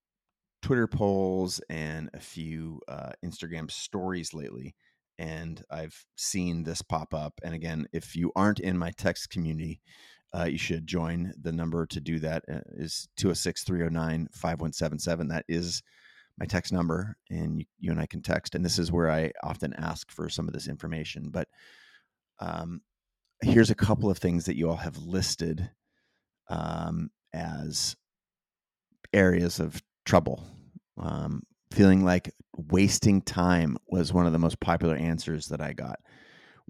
Twitter 0.62 0.86
polls 0.86 1.62
and 1.70 2.10
a 2.14 2.20
few 2.20 2.82
uh, 2.90 3.12
Instagram 3.24 3.72
stories 3.72 4.34
lately, 4.34 4.76
and 5.18 5.64
I've 5.72 6.06
seen 6.18 6.64
this 6.64 6.82
pop 6.82 7.14
up. 7.14 7.40
And 7.46 7.54
again, 7.56 7.88
if 7.94 8.18
you 8.18 8.34
aren't 8.36 8.60
in 8.60 8.78
my 8.78 8.92
text 8.98 9.30
community, 9.30 9.80
uh, 10.38 10.44
you 10.44 10.58
should 10.58 10.88
join. 10.88 11.32
The 11.42 11.54
number 11.54 11.86
to 11.86 12.02
do 12.02 12.20
that 12.20 12.44
uh, 12.52 12.60
is 12.74 13.08
206 13.16 13.64
309 13.64 14.28
5177. 14.34 15.30
That 15.30 15.46
is 15.48 15.82
my 16.42 16.46
text 16.46 16.74
number 16.74 17.16
and 17.30 17.60
you, 17.60 17.66
you, 17.78 17.92
and 17.92 18.00
I 18.00 18.08
can 18.08 18.24
text. 18.24 18.56
And 18.56 18.66
this 18.66 18.80
is 18.80 18.92
where 18.92 19.12
I 19.12 19.32
often 19.44 19.76
ask 19.76 20.10
for 20.10 20.28
some 20.28 20.48
of 20.48 20.56
this 20.56 20.68
information. 20.68 21.30
But 21.30 21.48
um, 22.40 22.82
here's 23.44 23.70
a 23.70 23.76
couple 23.76 24.10
of 24.10 24.18
things 24.18 24.46
that 24.46 24.58
you 24.58 24.68
all 24.68 24.78
have 24.78 24.98
listed 24.98 25.70
um, 26.50 27.12
as 27.32 27.96
areas 29.14 29.60
of 29.60 29.84
trouble. 30.04 30.44
Um, 30.98 31.44
feeling 31.72 32.04
like 32.04 32.34
wasting 32.58 33.22
time 33.22 33.78
was 33.88 34.12
one 34.12 34.26
of 34.26 34.34
the 34.34 34.40
most 34.40 34.60
popular 34.60 34.96
answers 34.96 35.50
that 35.50 35.62
I 35.62 35.74
got 35.74 36.00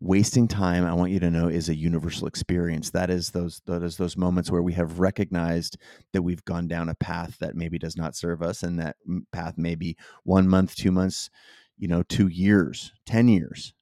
wasting 0.01 0.47
time 0.47 0.83
i 0.83 0.93
want 0.93 1.11
you 1.11 1.19
to 1.19 1.29
know 1.29 1.47
is 1.47 1.69
a 1.69 1.75
universal 1.75 2.27
experience. 2.27 2.89
That 2.89 3.11
is 3.11 3.29
those 3.29 3.61
that 3.67 3.83
is 3.83 3.97
those 3.97 4.17
moments 4.17 4.49
where 4.49 4.63
we 4.63 4.73
have 4.73 4.99
recognized 4.99 5.77
that 6.11 6.23
we've 6.23 6.43
gone 6.43 6.67
down 6.67 6.89
a 6.89 6.95
path 6.95 7.37
that 7.39 7.55
maybe 7.55 7.77
does 7.77 7.95
not 7.95 8.15
serve 8.15 8.41
us 8.41 8.63
and 8.63 8.79
that 8.79 8.95
path 9.31 9.57
may 9.57 9.75
be 9.75 9.95
one 10.23 10.47
month 10.47 10.75
two 10.75 10.91
months 10.91 11.29
you 11.77 11.87
know 11.87 12.03
two 12.03 12.27
years 12.27 12.91
ten 13.05 13.27
years. 13.27 13.73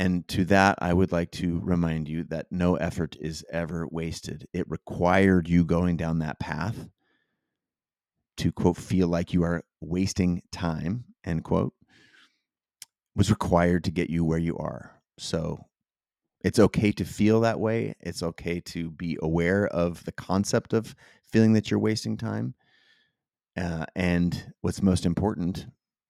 And 0.00 0.26
to 0.28 0.44
that 0.46 0.78
i 0.80 0.92
would 0.92 1.12
like 1.12 1.30
to 1.32 1.60
remind 1.62 2.08
you 2.08 2.24
that 2.24 2.46
no 2.50 2.74
effort 2.74 3.16
is 3.20 3.44
ever 3.52 3.86
wasted. 3.88 4.48
It 4.52 4.68
required 4.68 5.48
you 5.48 5.64
going 5.64 5.96
down 5.96 6.18
that 6.18 6.40
path 6.40 6.88
to 8.38 8.50
quote 8.50 8.76
feel 8.76 9.06
like 9.06 9.32
you 9.32 9.44
are 9.44 9.62
wasting 9.80 10.42
time 10.50 11.04
end 11.24 11.44
quote 11.44 11.72
was 13.14 13.30
required 13.30 13.84
to 13.84 13.90
get 13.90 14.10
you 14.10 14.24
where 14.24 14.38
you 14.38 14.56
are. 14.58 15.00
So 15.18 15.66
it's 16.42 16.58
okay 16.58 16.92
to 16.92 17.04
feel 17.04 17.40
that 17.40 17.60
way. 17.60 17.94
It's 18.00 18.22
okay 18.22 18.60
to 18.60 18.90
be 18.90 19.18
aware 19.22 19.66
of 19.68 20.04
the 20.04 20.12
concept 20.12 20.72
of 20.72 20.94
feeling 21.30 21.52
that 21.52 21.70
you're 21.70 21.80
wasting 21.80 22.16
time. 22.16 22.54
Uh, 23.56 23.84
and 23.94 24.52
what's 24.62 24.82
most 24.82 25.04
important, 25.04 25.66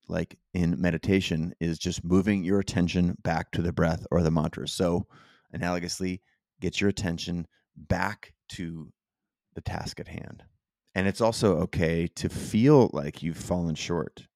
like 0.09 0.38
in 0.54 0.80
meditation, 0.80 1.52
is 1.61 1.78
just 1.78 2.04
moving 2.04 2.44
your 2.44 2.61
attention 2.61 3.16
back 3.23 3.50
to 3.52 3.62
the 3.62 3.73
breath 3.73 4.06
or 4.11 4.23
the 4.23 4.30
mantra. 4.30 4.68
So, 4.68 5.06
analogously, 5.54 6.21
get 6.61 6.80
your 6.80 6.88
attention 6.88 7.47
back 7.76 8.32
to 8.50 8.92
the 9.54 9.61
task 9.61 9.99
at 9.99 10.09
hand. 10.09 10.44
And 10.94 11.09
it's 11.09 11.21
also 11.21 11.59
okay 11.61 12.06
to 12.16 12.28
feel 12.28 12.90
like 12.92 13.23
you've 13.23 13.37
fallen 13.37 13.75
short 13.75 14.26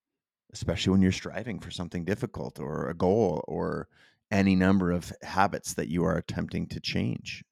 especially 0.53 0.93
when 0.93 1.03
you're 1.03 1.13
striving 1.13 1.59
for 1.61 1.71
something 1.71 2.05
difficult 2.05 2.59
or 2.59 2.89
a 2.89 2.95
goal 2.95 3.45
or 3.47 3.89
any 4.31 4.57
number 4.57 4.91
of 4.91 5.13
habits 5.23 5.75
that 5.75 5.89
you 5.89 6.05
are 6.05 6.17
attempting 6.17 6.67
to 6.69 6.81
change. 6.81 7.45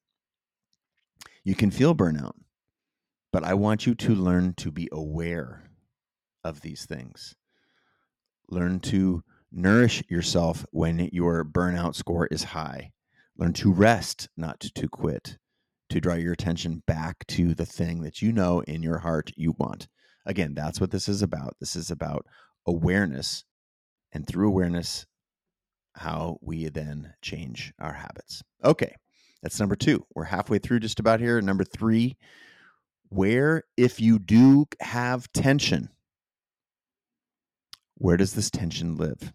You 1.45 1.55
can 1.55 1.71
feel 1.71 1.95
burnout, 1.95 2.35
but 3.33 3.45
I 3.45 3.55
want 3.55 3.87
you 3.87 3.95
to 3.95 4.15
learn 4.15 4.55
to 4.55 4.71
be 4.71 4.89
aware 4.91 5.71
of 6.43 6.61
these 6.61 6.87
things. 6.87 7.35
Learn 8.49 8.81
to 8.81 9.23
nourish 9.51 10.03
yourself 10.09 10.67
when 10.71 11.09
your 11.13 11.45
burnout 11.45 11.95
score 11.95 12.27
is 12.27 12.45
high. 12.45 12.93
Learn 13.37 13.53
to 13.55 13.73
rest, 13.73 14.29
not 14.37 14.61
to 14.61 14.89
quit, 14.89 15.39
to 15.91 16.01
draw 16.01 16.15
your 16.15 16.33
attention 16.33 16.83
back 16.87 17.27
to 17.29 17.55
the 17.55 17.67
thing 17.67 18.03
that 18.03 18.23
you 18.23 18.33
know 18.33 18.61
in 18.61 18.83
your 18.83 18.99
heart 18.99 19.31
you 19.37 19.55
want. 19.59 19.89
Again, 20.27 20.55
that's 20.55 20.81
what 20.81 20.91
this 20.91 21.09
is 21.09 21.23
about. 21.23 21.57
This 21.61 21.77
is 21.77 21.91
about 21.91 22.27
awareness, 22.67 23.45
and 24.13 24.27
through 24.27 24.49
awareness, 24.49 25.07
how 25.95 26.39
we 26.41 26.69
then 26.69 27.15
change 27.23 27.73
our 27.79 27.93
habits. 27.93 28.43
Okay, 28.65 28.95
that's 29.43 29.61
number 29.61 29.77
two. 29.77 30.05
We're 30.15 30.25
halfway 30.25 30.59
through 30.59 30.81
just 30.81 31.01
about 31.01 31.21
here. 31.21 31.41
Number 31.41 31.65
three, 31.65 32.17
where 33.09 33.63
if 33.77 34.01
you 34.01 34.19
do 34.19 34.67
have 34.81 35.31
tension, 35.33 35.91
where 37.97 38.17
does 38.17 38.35
this 38.35 38.51
tension 38.51 38.97
live? 38.97 39.33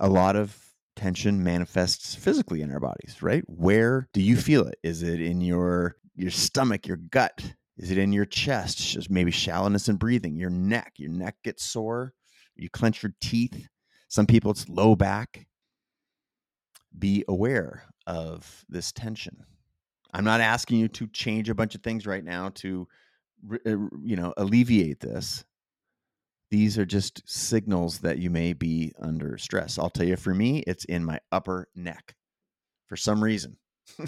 A 0.00 0.08
lot 0.08 0.36
of 0.36 0.56
tension 0.96 1.42
manifests 1.42 2.14
physically 2.14 2.60
in 2.60 2.70
our 2.70 2.80
bodies, 2.80 3.22
right? 3.22 3.44
Where 3.46 4.08
do 4.12 4.20
you 4.20 4.36
feel 4.36 4.66
it? 4.66 4.78
Is 4.82 5.02
it 5.02 5.20
in 5.20 5.40
your 5.40 5.96
your 6.14 6.30
stomach, 6.30 6.86
your 6.86 6.98
gut? 6.98 7.54
Is 7.78 7.90
it 7.90 7.98
in 7.98 8.12
your 8.12 8.26
chest? 8.26 8.78
Just 8.78 9.10
maybe 9.10 9.30
shallowness 9.30 9.88
in 9.88 9.96
breathing, 9.96 10.36
your 10.36 10.50
neck. 10.50 10.92
Your 10.96 11.10
neck 11.10 11.36
gets 11.42 11.64
sore 11.64 12.12
you 12.62 12.70
clench 12.70 13.02
your 13.02 13.14
teeth. 13.20 13.68
Some 14.08 14.26
people, 14.26 14.50
it's 14.50 14.68
low 14.68 14.94
back. 14.94 15.46
Be 16.98 17.24
aware 17.28 17.84
of 18.06 18.64
this 18.68 18.92
tension. 18.92 19.44
I'm 20.12 20.24
not 20.24 20.40
asking 20.40 20.78
you 20.78 20.88
to 20.88 21.06
change 21.08 21.48
a 21.48 21.54
bunch 21.54 21.74
of 21.74 21.82
things 21.82 22.06
right 22.06 22.24
now 22.24 22.50
to, 22.56 22.86
uh, 23.50 23.70
you 24.02 24.16
know, 24.16 24.34
alleviate 24.36 25.00
this. 25.00 25.44
These 26.50 26.76
are 26.76 26.84
just 26.84 27.22
signals 27.26 28.00
that 28.00 28.18
you 28.18 28.28
may 28.28 28.52
be 28.52 28.92
under 29.00 29.38
stress. 29.38 29.78
I'll 29.78 29.88
tell 29.88 30.06
you, 30.06 30.16
for 30.16 30.34
me, 30.34 30.58
it's 30.66 30.84
in 30.84 31.02
my 31.02 31.18
upper 31.30 31.68
neck 31.74 32.14
for 32.88 32.96
some 32.96 33.24
reason. 33.24 33.56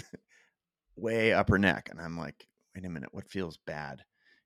way 0.95 1.33
upper 1.33 1.57
neck. 1.57 1.89
And 1.89 1.99
I'm 1.99 2.17
like, 2.17 2.47
wait 2.75 2.85
a 2.85 2.89
minute, 2.89 3.09
what 3.11 3.27
feels 3.27 3.57
bad? 3.65 4.03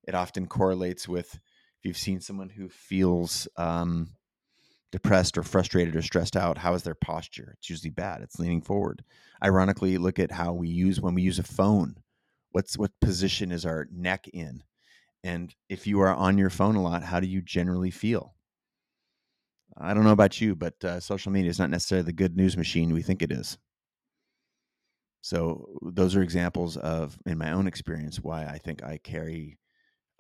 It 0.07 0.15
often 0.15 0.47
correlates 0.47 1.07
with 1.07 1.39
if 1.79 1.85
you've 1.85 1.97
seen 1.97 2.19
someone 2.19 2.49
who 2.49 2.67
feels 2.67 3.47
um, 3.55 4.09
depressed 4.91 5.37
or 5.37 5.43
frustrated 5.43 5.95
or 5.95 6.01
stressed 6.01 6.35
out, 6.35 6.57
how 6.57 6.73
is 6.73 6.83
their 6.83 6.95
posture? 6.95 7.55
It's 7.57 7.69
usually 7.69 7.89
bad. 7.89 8.21
It's 8.21 8.37
leaning 8.37 8.61
forward. 8.61 9.03
Ironically, 9.43 9.97
look 9.97 10.19
at 10.19 10.31
how 10.31 10.51
we 10.51 10.67
use 10.67 10.99
when 10.99 11.15
we 11.15 11.21
use 11.21 11.39
a 11.39 11.43
phone. 11.43 11.95
What's 12.51 12.77
what 12.77 12.91
position 12.99 13.51
is 13.51 13.65
our 13.65 13.87
neck 13.91 14.27
in? 14.33 14.63
And 15.23 15.55
if 15.69 15.87
you 15.87 16.01
are 16.01 16.13
on 16.13 16.37
your 16.37 16.49
phone 16.49 16.75
a 16.75 16.81
lot, 16.81 17.03
how 17.03 17.19
do 17.19 17.27
you 17.27 17.41
generally 17.41 17.91
feel? 17.91 18.35
I 19.77 19.93
don't 19.93 20.03
know 20.03 20.11
about 20.11 20.41
you, 20.41 20.55
but 20.55 20.83
uh, 20.83 20.99
social 20.99 21.31
media 21.31 21.49
is 21.49 21.59
not 21.59 21.69
necessarily 21.69 22.05
the 22.05 22.11
good 22.11 22.35
news 22.35 22.57
machine 22.57 22.93
we 22.93 23.01
think 23.01 23.21
it 23.21 23.31
is. 23.31 23.57
So 25.21 25.65
those 25.81 26.15
are 26.15 26.21
examples 26.21 26.75
of, 26.77 27.17
in 27.25 27.37
my 27.37 27.51
own 27.51 27.67
experience, 27.67 28.19
why 28.19 28.45
I 28.45 28.57
think 28.57 28.83
I 28.83 28.97
carry 28.97 29.57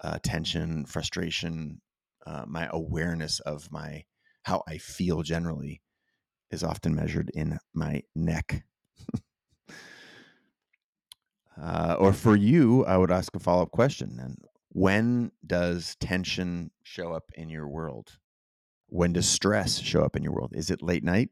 uh, 0.03 0.19
tension, 0.23 0.85
frustration, 0.85 1.81
uh, 2.25 2.45
my 2.47 2.69
awareness 2.71 3.39
of 3.41 3.71
my 3.71 4.03
how 4.43 4.63
I 4.67 4.77
feel 4.77 5.21
generally 5.21 5.81
is 6.51 6.63
often 6.63 6.95
measured 6.95 7.29
in 7.33 7.59
my 7.73 8.03
neck. 8.15 8.63
uh, 11.61 11.95
or 11.99 12.13
for 12.13 12.35
you, 12.35 12.85
I 12.85 12.97
would 12.97 13.11
ask 13.11 13.35
a 13.35 13.39
follow 13.39 13.63
up 13.63 13.71
question 13.71 14.17
then. 14.17 14.37
When 14.69 15.31
does 15.45 15.95
tension 15.99 16.71
show 16.83 17.13
up 17.13 17.31
in 17.33 17.49
your 17.49 17.67
world? 17.67 18.17
When 18.87 19.13
does 19.13 19.27
stress 19.27 19.79
show 19.79 20.03
up 20.03 20.15
in 20.15 20.23
your 20.23 20.33
world? 20.33 20.53
Is 20.55 20.69
it 20.69 20.81
late 20.81 21.03
night 21.03 21.29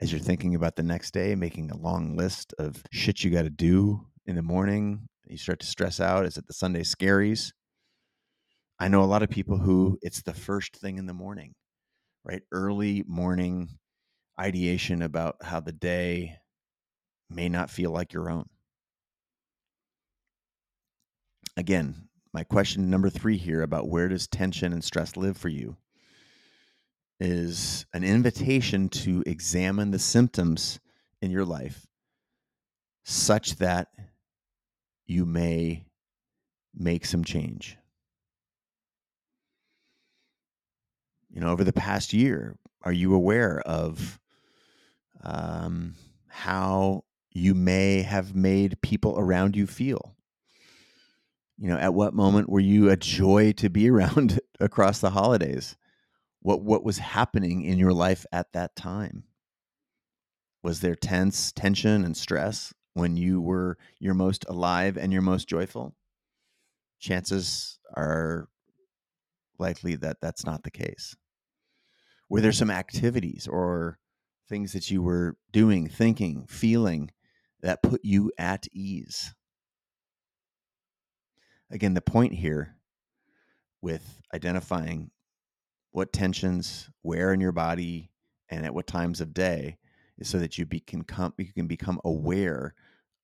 as 0.00 0.12
you're 0.12 0.20
thinking 0.20 0.54
about 0.54 0.76
the 0.76 0.82
next 0.82 1.12
day, 1.12 1.34
making 1.34 1.70
a 1.70 1.76
long 1.76 2.16
list 2.16 2.54
of 2.58 2.82
shit 2.90 3.22
you 3.22 3.30
got 3.30 3.42
to 3.42 3.50
do 3.50 4.06
in 4.26 4.36
the 4.36 4.42
morning? 4.42 5.08
You 5.26 5.38
start 5.38 5.60
to 5.60 5.66
stress 5.66 6.00
out. 6.00 6.26
Is 6.26 6.36
it 6.36 6.46
the 6.46 6.52
Sunday 6.52 6.82
scaries? 6.82 7.52
I 8.80 8.88
know 8.88 9.02
a 9.02 9.04
lot 9.04 9.22
of 9.22 9.30
people 9.30 9.58
who 9.58 9.98
it's 10.02 10.22
the 10.22 10.34
first 10.34 10.74
thing 10.74 10.98
in 10.98 11.06
the 11.06 11.14
morning, 11.14 11.54
right? 12.24 12.42
Early 12.50 13.04
morning 13.06 13.68
ideation 14.40 15.02
about 15.02 15.36
how 15.42 15.60
the 15.60 15.72
day 15.72 16.38
may 17.28 17.48
not 17.48 17.70
feel 17.70 17.90
like 17.90 18.12
your 18.12 18.30
own. 18.30 18.48
Again, 21.56 22.08
my 22.32 22.42
question 22.44 22.88
number 22.88 23.10
three 23.10 23.36
here 23.36 23.62
about 23.62 23.88
where 23.88 24.08
does 24.08 24.26
tension 24.26 24.72
and 24.72 24.82
stress 24.82 25.16
live 25.16 25.36
for 25.36 25.48
you 25.48 25.76
is 27.20 27.84
an 27.92 28.02
invitation 28.02 28.88
to 28.88 29.22
examine 29.26 29.90
the 29.90 29.98
symptoms 29.98 30.80
in 31.20 31.30
your 31.30 31.44
life 31.44 31.86
such 33.04 33.56
that 33.56 33.88
you 35.06 35.26
may 35.26 35.84
make 36.74 37.04
some 37.04 37.24
change. 37.24 37.76
You 41.30 41.40
know, 41.40 41.50
over 41.50 41.64
the 41.64 41.72
past 41.72 42.12
year, 42.12 42.56
are 42.82 42.92
you 42.92 43.14
aware 43.14 43.60
of 43.60 44.18
um, 45.22 45.94
how 46.28 47.04
you 47.32 47.54
may 47.54 48.02
have 48.02 48.34
made 48.34 48.80
people 48.82 49.18
around 49.18 49.56
you 49.56 49.66
feel? 49.66 50.16
You 51.56 51.68
know, 51.68 51.76
at 51.76 51.94
what 51.94 52.14
moment 52.14 52.48
were 52.48 52.60
you 52.60 52.90
a 52.90 52.96
joy 52.96 53.52
to 53.52 53.68
be 53.68 53.88
around 53.90 54.40
across 54.58 55.00
the 55.00 55.10
holidays? 55.10 55.76
What 56.42 56.62
what 56.62 56.84
was 56.84 56.98
happening 56.98 57.62
in 57.62 57.78
your 57.78 57.92
life 57.92 58.24
at 58.32 58.52
that 58.54 58.74
time? 58.74 59.24
Was 60.62 60.80
there 60.80 60.94
tense 60.94 61.52
tension 61.52 62.04
and 62.04 62.16
stress 62.16 62.74
when 62.94 63.16
you 63.16 63.40
were 63.40 63.78
your 63.98 64.14
most 64.14 64.44
alive 64.48 64.96
and 64.96 65.12
your 65.12 65.22
most 65.22 65.48
joyful? 65.48 65.94
Chances 66.98 67.78
are 67.94 68.48
likely 69.60 69.96
that 69.96 70.20
that's 70.20 70.44
not 70.44 70.62
the 70.62 70.70
case. 70.70 71.14
Were 72.28 72.40
there 72.40 72.52
some 72.52 72.70
activities 72.70 73.46
or 73.46 73.98
things 74.48 74.72
that 74.72 74.90
you 74.90 75.02
were 75.02 75.36
doing, 75.52 75.88
thinking, 75.88 76.46
feeling 76.48 77.10
that 77.60 77.82
put 77.82 78.00
you 78.04 78.32
at 78.38 78.66
ease? 78.72 79.34
Again, 81.70 81.94
the 81.94 82.00
point 82.00 82.34
here 82.34 82.76
with 83.82 84.20
identifying 84.34 85.10
what 85.92 86.12
tensions, 86.12 86.88
where 87.02 87.32
in 87.32 87.40
your 87.40 87.52
body, 87.52 88.10
and 88.48 88.64
at 88.64 88.74
what 88.74 88.86
times 88.86 89.20
of 89.20 89.32
day 89.32 89.78
is 90.18 90.28
so 90.28 90.38
that 90.38 90.58
you, 90.58 90.66
can, 90.86 91.02
come, 91.02 91.32
you 91.38 91.52
can 91.52 91.66
become 91.66 92.00
aware 92.04 92.74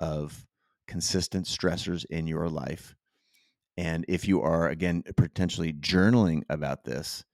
of 0.00 0.46
consistent 0.86 1.46
stressors 1.46 2.04
in 2.06 2.26
your 2.26 2.48
life. 2.48 2.94
And 3.76 4.04
if 4.08 4.26
you 4.26 4.42
are, 4.42 4.68
again, 4.68 5.04
potentially 5.16 5.72
journaling 5.72 6.42
about 6.48 6.84
this, 6.84 7.24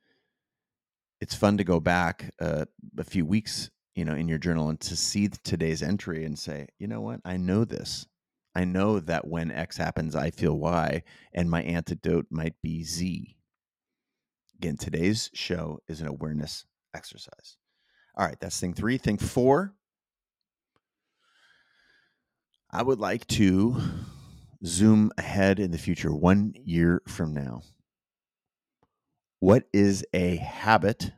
it's 1.20 1.34
fun 1.34 1.56
to 1.58 1.64
go 1.64 1.78
back 1.78 2.34
uh, 2.40 2.64
a 2.98 3.04
few 3.04 3.24
weeks, 3.24 3.70
you 3.94 4.04
know, 4.04 4.14
in 4.14 4.26
your 4.26 4.38
journal 4.38 4.68
and 4.68 4.80
to 4.80 4.96
see 4.96 5.28
today's 5.28 5.82
entry 5.82 6.24
and 6.24 6.36
say, 6.36 6.66
you 6.80 6.88
know 6.88 7.00
what, 7.00 7.20
I 7.24 7.36
know 7.36 7.64
this. 7.64 8.06
I 8.54 8.64
know 8.64 8.98
that 8.98 9.26
when 9.28 9.50
X 9.50 9.76
happens, 9.76 10.16
I 10.16 10.30
feel 10.30 10.58
Y, 10.58 11.02
and 11.32 11.48
my 11.48 11.62
antidote 11.62 12.26
might 12.30 12.60
be 12.60 12.82
Z. 12.82 13.36
Again, 14.58 14.76
today's 14.76 15.30
show 15.32 15.78
is 15.88 16.00
an 16.00 16.06
awareness 16.06 16.66
exercise. 16.94 17.56
All 18.16 18.26
right, 18.26 18.38
that's 18.40 18.60
thing 18.60 18.74
three. 18.74 18.98
Thing 18.98 19.16
four, 19.16 19.74
I 22.70 22.82
would 22.82 22.98
like 22.98 23.26
to 23.28 23.80
zoom 24.64 25.10
ahead 25.18 25.58
in 25.58 25.70
the 25.70 25.78
future, 25.78 26.14
one 26.14 26.54
year 26.64 27.02
from 27.06 27.34
now. 27.34 27.62
What 29.40 29.64
is 29.72 30.04
a 30.12 30.36
habit 30.36 31.12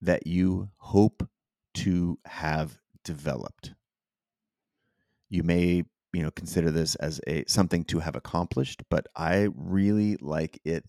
that 0.00 0.26
you 0.26 0.70
hope 0.76 1.28
to 1.74 2.18
have 2.24 2.78
developed? 3.04 3.74
You 5.28 5.42
may 5.42 5.84
you 6.12 6.22
know 6.22 6.30
consider 6.30 6.70
this 6.70 6.94
as 6.96 7.20
a 7.26 7.44
something 7.46 7.84
to 7.84 7.98
have 7.98 8.16
accomplished 8.16 8.82
but 8.90 9.06
i 9.16 9.48
really 9.54 10.16
like 10.20 10.60
it 10.64 10.84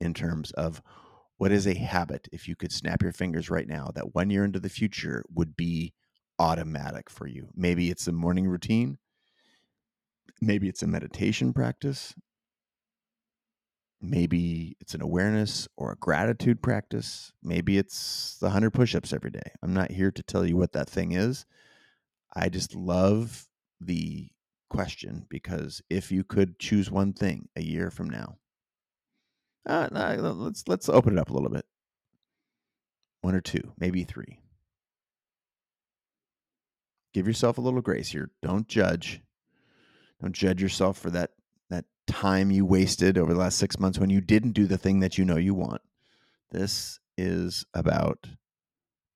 in 0.00 0.14
terms 0.14 0.50
of 0.52 0.82
what 1.36 1.52
is 1.52 1.66
a 1.66 1.74
habit 1.74 2.28
if 2.32 2.48
you 2.48 2.56
could 2.56 2.72
snap 2.72 3.02
your 3.02 3.12
fingers 3.12 3.50
right 3.50 3.68
now 3.68 3.90
that 3.94 4.14
one 4.14 4.30
year 4.30 4.44
into 4.44 4.60
the 4.60 4.68
future 4.68 5.24
would 5.34 5.56
be 5.56 5.92
automatic 6.38 7.10
for 7.10 7.26
you 7.26 7.48
maybe 7.54 7.90
it's 7.90 8.06
a 8.06 8.12
morning 8.12 8.46
routine 8.46 8.98
maybe 10.42 10.68
it's 10.68 10.82
a 10.82 10.86
meditation 10.86 11.52
practice 11.52 12.14
maybe 14.00 14.76
it's 14.80 14.94
an 14.94 15.00
awareness 15.00 15.68
or 15.76 15.92
a 15.92 15.96
gratitude 15.96 16.60
practice 16.60 17.32
maybe 17.42 17.78
it's 17.78 18.36
the 18.40 18.46
100 18.46 18.70
push-ups 18.72 19.12
every 19.12 19.30
day 19.30 19.52
i'm 19.62 19.72
not 19.72 19.90
here 19.90 20.10
to 20.10 20.22
tell 20.22 20.44
you 20.44 20.56
what 20.56 20.72
that 20.72 20.90
thing 20.90 21.12
is 21.12 21.46
i 22.34 22.48
just 22.48 22.74
love 22.74 23.46
the 23.80 24.28
question 24.72 25.26
because 25.28 25.82
if 25.90 26.10
you 26.10 26.24
could 26.24 26.58
choose 26.58 26.90
one 26.90 27.12
thing 27.12 27.48
a 27.54 27.62
year 27.62 27.90
from 27.90 28.08
now, 28.08 28.38
uh, 29.66 29.88
let's 29.92 30.66
let's 30.66 30.88
open 30.88 31.12
it 31.12 31.18
up 31.20 31.30
a 31.30 31.32
little 31.32 31.50
bit. 31.50 31.66
One 33.20 33.34
or 33.34 33.40
two, 33.40 33.72
maybe 33.78 34.02
three. 34.02 34.40
Give 37.12 37.26
yourself 37.26 37.58
a 37.58 37.60
little 37.60 37.82
grace 37.82 38.08
here. 38.08 38.30
Don't 38.42 38.66
judge. 38.66 39.20
Don't 40.22 40.32
judge 40.32 40.62
yourself 40.62 40.98
for 40.98 41.10
that 41.10 41.30
that 41.68 41.84
time 42.06 42.50
you 42.50 42.64
wasted 42.64 43.18
over 43.18 43.34
the 43.34 43.40
last 43.40 43.58
six 43.58 43.78
months 43.78 43.98
when 43.98 44.10
you 44.10 44.20
didn't 44.20 44.52
do 44.52 44.66
the 44.66 44.78
thing 44.78 45.00
that 45.00 45.18
you 45.18 45.24
know 45.24 45.36
you 45.36 45.52
want. 45.52 45.82
This 46.52 47.00
is 47.18 47.64
about 47.74 48.28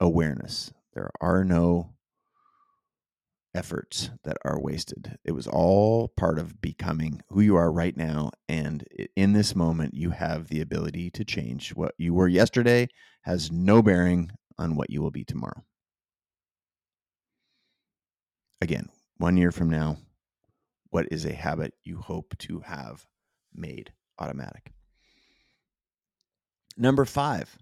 awareness. 0.00 0.72
There 0.94 1.10
are 1.20 1.44
no 1.44 1.94
efforts 3.54 4.10
that 4.24 4.36
are 4.44 4.60
wasted. 4.60 5.18
It 5.24 5.32
was 5.32 5.46
all 5.46 6.08
part 6.08 6.38
of 6.38 6.60
becoming 6.60 7.22
who 7.28 7.40
you 7.40 7.56
are 7.56 7.70
right 7.70 7.96
now. 7.96 8.30
And 8.48 8.84
in 9.14 9.32
this 9.32 9.54
moment, 9.54 9.94
you 9.94 10.10
have 10.10 10.48
the 10.48 10.60
ability 10.60 11.10
to 11.12 11.24
change. 11.24 11.70
What 11.74 11.94
you 11.98 12.14
were 12.14 12.28
yesterday 12.28 12.88
has 13.22 13.50
no 13.52 13.82
bearing 13.82 14.30
on 14.58 14.76
what 14.76 14.90
you 14.90 15.02
will 15.02 15.10
be 15.10 15.24
tomorrow. 15.24 15.64
Again, 18.60 18.88
one 19.18 19.36
year 19.36 19.52
from 19.52 19.70
now, 19.70 19.98
what 20.90 21.08
is 21.10 21.24
a 21.24 21.32
habit 21.32 21.74
you 21.84 21.98
hope 21.98 22.36
to 22.38 22.60
have 22.60 23.06
made 23.54 23.92
automatic? 24.18 24.72
Number 26.76 27.04
five, 27.04 27.56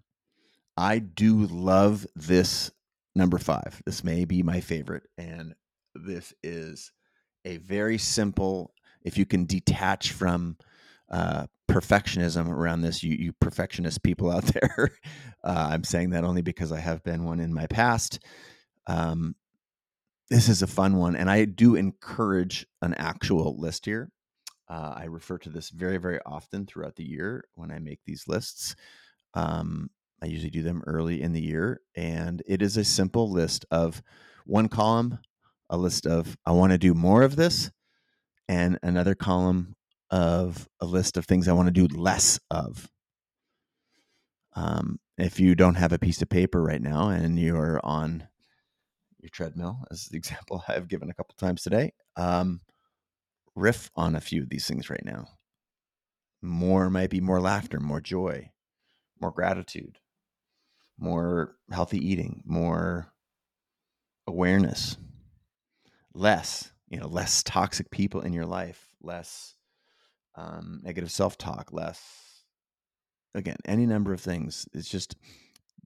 I 0.76 0.98
do 0.98 1.46
love 1.46 2.06
this 2.16 2.70
number 3.14 3.38
five. 3.38 3.80
This 3.87 4.02
may 4.02 4.24
be 4.24 4.42
my 4.42 4.60
favorite. 4.60 5.04
And 5.16 5.54
this 5.94 6.34
is 6.42 6.92
a 7.44 7.58
very 7.58 7.98
simple 7.98 8.72
if 9.04 9.18
you 9.18 9.26
can 9.26 9.44
detach 9.44 10.12
from 10.12 10.56
uh, 11.10 11.46
perfectionism 11.68 12.48
around 12.48 12.80
this 12.80 13.02
you, 13.02 13.14
you 13.14 13.32
perfectionist 13.32 14.02
people 14.02 14.30
out 14.30 14.44
there 14.60 14.90
uh, 15.44 15.68
i'm 15.70 15.84
saying 15.84 16.10
that 16.10 16.24
only 16.24 16.42
because 16.42 16.72
i 16.72 16.78
have 16.78 17.02
been 17.04 17.24
one 17.24 17.40
in 17.40 17.52
my 17.52 17.66
past 17.66 18.18
um, 18.87 19.34
this 20.30 20.48
is 20.48 20.62
a 20.62 20.66
fun 20.66 20.96
one, 20.96 21.16
and 21.16 21.30
I 21.30 21.44
do 21.44 21.74
encourage 21.74 22.66
an 22.82 22.94
actual 22.94 23.58
list 23.58 23.84
here. 23.87 24.10
Uh, 24.68 24.94
I 24.96 25.04
refer 25.04 25.38
to 25.38 25.50
this 25.50 25.70
very, 25.70 25.98
very 25.98 26.18
often 26.24 26.66
throughout 26.66 26.96
the 26.96 27.04
year 27.04 27.44
when 27.54 27.70
I 27.70 27.78
make 27.78 28.00
these 28.04 28.24
lists. 28.26 28.74
Um, 29.34 29.90
I 30.22 30.26
usually 30.26 30.50
do 30.50 30.62
them 30.62 30.82
early 30.87 31.20
in 31.20 31.32
the 31.32 31.42
year, 31.42 31.80
and 31.94 32.42
it 32.46 32.62
is 32.62 32.76
a 32.76 32.84
simple 32.84 33.30
list 33.30 33.66
of 33.70 34.02
one 34.46 34.68
column, 34.68 35.18
a 35.68 35.76
list 35.76 36.06
of 36.06 36.37
I 36.46 36.52
want 36.52 36.72
to 36.72 36.78
do 36.78 36.94
more 36.94 37.22
of 37.22 37.37
this, 37.37 37.70
and 38.48 38.78
another 38.82 39.14
column 39.14 39.74
of 40.10 40.68
a 40.80 40.87
list 40.87 41.16
of 41.16 41.26
things 41.26 41.48
I 41.48 41.52
want 41.52 41.66
to 41.66 41.87
do 41.87 41.94
less 41.94 42.38
of. 42.50 42.88
Um, 44.54 45.00
if 45.18 45.40
you 45.40 45.54
don't 45.54 45.74
have 45.74 45.92
a 45.92 45.98
piece 45.98 46.22
of 46.22 46.28
paper 46.28 46.62
right 46.62 46.80
now 46.80 47.08
and 47.08 47.38
you're 47.38 47.80
on 47.84 48.28
your 49.24 49.30
treadmill, 49.30 49.78
as 49.90 50.06
the 50.06 50.16
example 50.18 50.62
I've 50.68 50.88
given 50.88 51.10
a 51.10 51.14
couple 51.14 51.34
times 51.37 51.62
today, 51.62 51.92
um, 52.16 52.60
riff 53.56 53.90
on 53.96 54.14
a 54.14 54.20
few 54.20 54.42
of 54.42 54.50
these 54.50 54.66
things 54.66 54.90
right 54.90 55.04
now. 55.04 55.26
More 56.42 56.90
might 56.90 57.10
be 57.10 57.20
more 57.20 57.40
laughter, 57.40 57.80
more 57.80 58.00
joy, 58.00 58.50
more 59.20 59.30
gratitude, 59.30 59.98
more 60.98 61.56
healthy 61.72 61.98
eating, 61.98 62.42
more 62.44 63.12
awareness, 64.26 64.98
less, 66.12 66.70
you 66.88 67.00
know, 67.00 67.08
less 67.08 67.42
toxic 67.42 67.90
people 67.90 68.20
in 68.20 68.34
your 68.34 68.44
life, 68.44 68.90
less 69.02 69.54
um, 70.34 70.80
negative 70.84 71.10
self 71.10 71.38
talk, 71.38 71.72
less, 71.72 72.44
again, 73.34 73.56
any 73.64 73.87
number 73.87 74.12
of 74.12 74.20
things. 74.20 74.68
It's 74.74 74.88
just 74.88 75.16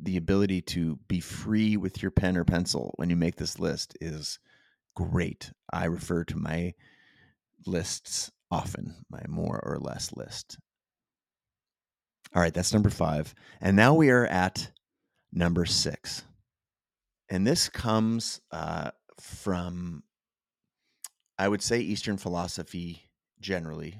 the 0.00 0.16
ability 0.16 0.62
to 0.62 0.98
be 1.08 1.20
free 1.20 1.76
with 1.76 2.02
your 2.02 2.10
pen 2.10 2.36
or 2.36 2.44
pencil 2.44 2.92
when 2.96 3.10
you 3.10 3.16
make 3.16 3.36
this 3.36 3.58
list 3.58 3.96
is 4.00 4.38
great. 4.94 5.52
I 5.72 5.86
refer 5.86 6.24
to 6.24 6.36
my 6.36 6.74
lists 7.66 8.30
often, 8.50 9.04
my 9.10 9.22
more 9.28 9.60
or 9.64 9.78
less 9.78 10.12
list. 10.16 10.58
All 12.34 12.42
right, 12.42 12.52
that's 12.52 12.72
number 12.72 12.90
five. 12.90 13.34
And 13.60 13.76
now 13.76 13.94
we 13.94 14.10
are 14.10 14.26
at 14.26 14.70
number 15.32 15.64
six. 15.64 16.22
And 17.30 17.46
this 17.46 17.68
comes 17.68 18.40
uh, 18.50 18.90
from, 19.20 20.02
I 21.38 21.48
would 21.48 21.62
say, 21.62 21.80
Eastern 21.80 22.16
philosophy 22.16 23.08
generally, 23.40 23.98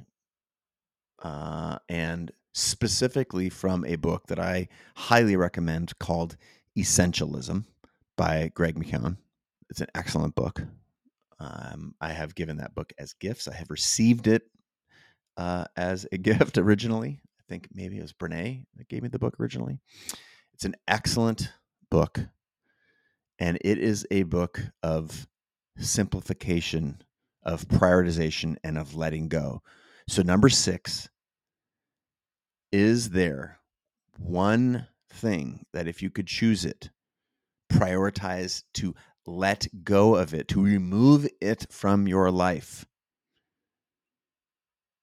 uh, 1.23 1.79
and 1.89 2.31
specifically 2.59 3.49
from 3.49 3.85
a 3.85 3.97
book 3.97 4.27
that 4.27 4.41
I 4.41 4.69
highly 4.97 5.37
recommend 5.37 5.97
called 5.99 6.37
Essentialism 6.77 7.65
by 8.17 8.51
Greg 8.53 8.75
McKeown. 8.75 9.17
It's 9.71 9.81
an 9.81 9.87
excellent 9.95 10.35
book. 10.35 10.63
Um, 11.39 11.95
I 12.01 12.13
have 12.13 12.35
given 12.35 12.57
that 12.57 12.75
book 12.75 12.93
as 12.99 13.13
gifts. 13.13 13.47
I 13.47 13.55
have 13.55 13.71
received 13.71 14.27
it 14.27 14.43
uh, 15.37 15.67
as 15.77 16.07
a 16.11 16.19
gift 16.19 16.59
originally. 16.59 17.21
I 17.39 17.43
think 17.49 17.69
maybe 17.73 17.99
it 17.99 18.03
was 18.03 18.13
Brene 18.13 18.67
that 18.77 18.89
gave 18.89 19.03
me 19.03 19.09
the 19.09 19.21
book 19.21 19.39
originally. 19.39 19.79
It's 20.53 20.65
an 20.65 20.75
excellent 20.89 21.53
book, 21.91 22.19
and 23.39 23.57
it 23.61 23.79
is 23.79 24.05
a 24.11 24.25
book 24.25 24.61
of 24.83 25.29
simplification, 25.79 27.03
of 27.45 27.69
prioritization, 27.69 28.57
and 28.65 28.77
of 28.77 28.97
letting 28.97 29.29
go. 29.29 29.63
So, 30.09 30.23
number 30.23 30.49
six 30.49 31.09
is 32.73 33.11
there 33.11 33.59
one 34.19 34.87
thing 35.11 35.65
that 35.73 35.89
if 35.89 36.03
you 36.03 36.11
could 36.11 36.27
choose 36.27 36.65
it, 36.65 36.91
prioritize 37.71 38.63
to 38.75 38.95
let 39.27 39.67
go 39.85 40.17
of 40.17 40.35
it, 40.35 40.49
to 40.49 40.63
remove 40.63 41.29
it 41.41 41.67
from 41.71 42.07
your 42.07 42.31
life? 42.31 42.87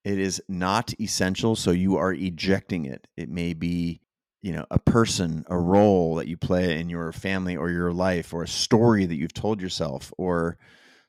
It 0.03 0.19
is 0.19 0.41
not 0.47 0.93
essential, 0.99 1.55
so 1.55 1.71
you 1.71 1.97
are 1.97 2.13
ejecting 2.13 2.85
it. 2.85 3.07
It 3.17 3.29
may 3.29 3.53
be 3.53 4.01
you 4.45 4.51
know 4.51 4.65
a 4.69 4.77
person 4.77 5.43
a 5.47 5.57
role 5.57 6.13
that 6.15 6.27
you 6.27 6.37
play 6.37 6.79
in 6.79 6.87
your 6.87 7.11
family 7.11 7.55
or 7.55 7.71
your 7.71 7.91
life 7.91 8.31
or 8.31 8.43
a 8.43 8.47
story 8.47 9.07
that 9.07 9.15
you've 9.15 9.33
told 9.33 9.59
yourself 9.59 10.13
or 10.19 10.59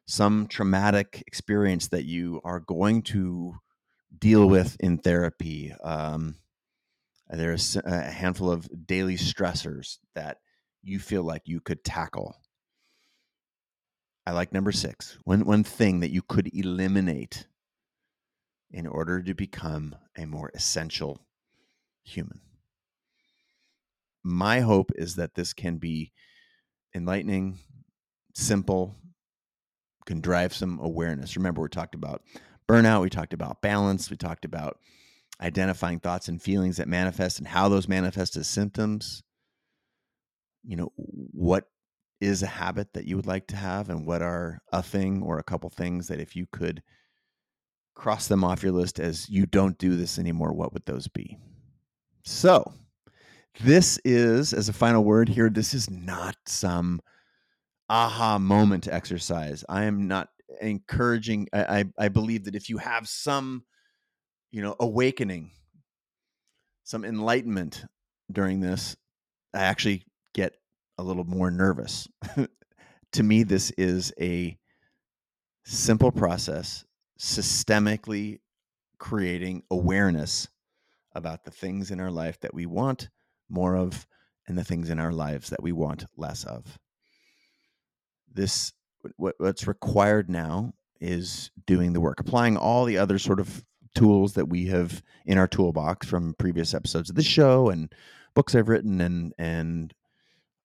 some 0.06 0.46
traumatic 0.46 1.22
experience 1.26 1.88
that 1.88 2.06
you 2.06 2.40
are 2.44 2.60
going 2.60 3.02
to 3.02 3.54
deal 4.18 4.48
with 4.48 4.78
in 4.80 4.96
therapy 4.96 5.74
um, 5.84 6.34
there's 7.30 7.76
a 7.76 8.02
handful 8.02 8.50
of 8.50 8.68
daily 8.86 9.16
stressors 9.16 9.98
that 10.14 10.38
you 10.82 10.98
feel 10.98 11.22
like 11.22 11.42
you 11.44 11.60
could 11.60 11.82
tackle 11.84 12.36
i 14.26 14.32
like 14.32 14.52
number 14.52 14.72
six 14.72 15.18
one, 15.24 15.44
one 15.44 15.64
thing 15.64 16.00
that 16.00 16.10
you 16.10 16.22
could 16.22 16.48
eliminate 16.54 17.46
in 18.70 18.86
order 18.86 19.22
to 19.22 19.34
become 19.34 19.94
a 20.16 20.24
more 20.24 20.50
essential 20.54 21.20
human 22.04 22.40
my 24.26 24.58
hope 24.60 24.90
is 24.96 25.14
that 25.14 25.36
this 25.36 25.52
can 25.52 25.76
be 25.76 26.12
enlightening, 26.96 27.60
simple, 28.34 28.96
can 30.04 30.20
drive 30.20 30.52
some 30.52 30.80
awareness. 30.80 31.36
Remember, 31.36 31.62
we 31.62 31.68
talked 31.68 31.94
about 31.94 32.22
burnout, 32.68 33.02
we 33.02 33.10
talked 33.10 33.32
about 33.32 33.62
balance, 33.62 34.10
we 34.10 34.16
talked 34.16 34.44
about 34.44 34.78
identifying 35.40 36.00
thoughts 36.00 36.28
and 36.28 36.40
feelings 36.40 36.76
that 36.78 36.88
manifest 36.88 37.38
and 37.38 37.46
how 37.46 37.68
those 37.68 37.88
manifest 37.88 38.36
as 38.36 38.48
symptoms. 38.48 39.22
You 40.64 40.76
know, 40.76 40.92
what 40.96 41.64
is 42.20 42.42
a 42.42 42.46
habit 42.46 42.92
that 42.94 43.04
you 43.04 43.16
would 43.16 43.26
like 43.26 43.46
to 43.48 43.56
have, 43.56 43.90
and 43.90 44.06
what 44.06 44.22
are 44.22 44.58
a 44.72 44.82
thing 44.82 45.22
or 45.22 45.38
a 45.38 45.44
couple 45.44 45.68
things 45.70 46.08
that 46.08 46.20
if 46.20 46.34
you 46.34 46.46
could 46.50 46.82
cross 47.94 48.28
them 48.28 48.44
off 48.44 48.62
your 48.62 48.72
list 48.72 48.98
as 48.98 49.28
you 49.28 49.46
don't 49.46 49.78
do 49.78 49.96
this 49.96 50.18
anymore, 50.18 50.52
what 50.52 50.72
would 50.72 50.84
those 50.86 51.08
be? 51.08 51.36
So, 52.24 52.72
this 53.60 53.98
is, 54.04 54.52
as 54.52 54.68
a 54.68 54.72
final 54.72 55.04
word 55.04 55.28
here, 55.28 55.48
this 55.48 55.74
is 55.74 55.88
not 55.90 56.36
some 56.46 57.00
aha 57.88 58.38
moment 58.38 58.88
exercise. 58.88 59.64
I 59.68 59.84
am 59.84 60.08
not 60.08 60.28
encouraging. 60.60 61.48
I, 61.52 61.78
I, 61.78 61.84
I 61.98 62.08
believe 62.08 62.44
that 62.44 62.54
if 62.54 62.68
you 62.68 62.78
have 62.78 63.08
some, 63.08 63.64
you 64.50 64.62
know, 64.62 64.76
awakening, 64.80 65.50
some 66.84 67.04
enlightenment 67.04 67.84
during 68.30 68.60
this, 68.60 68.96
I 69.54 69.60
actually 69.60 70.04
get 70.34 70.56
a 70.98 71.02
little 71.02 71.24
more 71.24 71.50
nervous. 71.50 72.08
to 73.12 73.22
me, 73.22 73.42
this 73.42 73.70
is 73.72 74.12
a 74.20 74.56
simple 75.64 76.12
process, 76.12 76.84
systemically 77.18 78.40
creating 78.98 79.62
awareness 79.70 80.48
about 81.14 81.44
the 81.44 81.50
things 81.50 81.90
in 81.90 82.00
our 82.00 82.10
life 82.10 82.38
that 82.40 82.54
we 82.54 82.66
want 82.66 83.08
more 83.48 83.76
of 83.76 84.06
and 84.46 84.56
the 84.56 84.64
things 84.64 84.90
in 84.90 84.98
our 84.98 85.12
lives 85.12 85.50
that 85.50 85.62
we 85.62 85.72
want 85.72 86.04
less 86.16 86.44
of. 86.44 86.78
This 88.32 88.72
what, 89.16 89.34
what's 89.38 89.66
required 89.66 90.30
now 90.30 90.72
is 91.00 91.50
doing 91.66 91.92
the 91.92 92.00
work, 92.00 92.20
applying 92.20 92.56
all 92.56 92.84
the 92.84 92.98
other 92.98 93.18
sort 93.18 93.40
of 93.40 93.64
tools 93.96 94.34
that 94.34 94.48
we 94.48 94.66
have 94.66 95.02
in 95.24 95.38
our 95.38 95.48
toolbox 95.48 96.06
from 96.06 96.34
previous 96.38 96.74
episodes 96.74 97.10
of 97.10 97.16
this 97.16 97.26
show 97.26 97.68
and 97.70 97.92
books 98.34 98.54
I've 98.54 98.68
written 98.68 99.00
and 99.00 99.32
and 99.38 99.92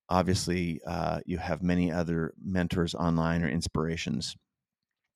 obviously 0.09 0.81
uh, 0.85 1.21
you 1.25 1.37
have 1.37 1.63
many 1.63 1.91
other 1.91 2.33
mentors 2.43 2.93
online 2.93 3.43
or 3.43 3.49
inspirations 3.49 4.35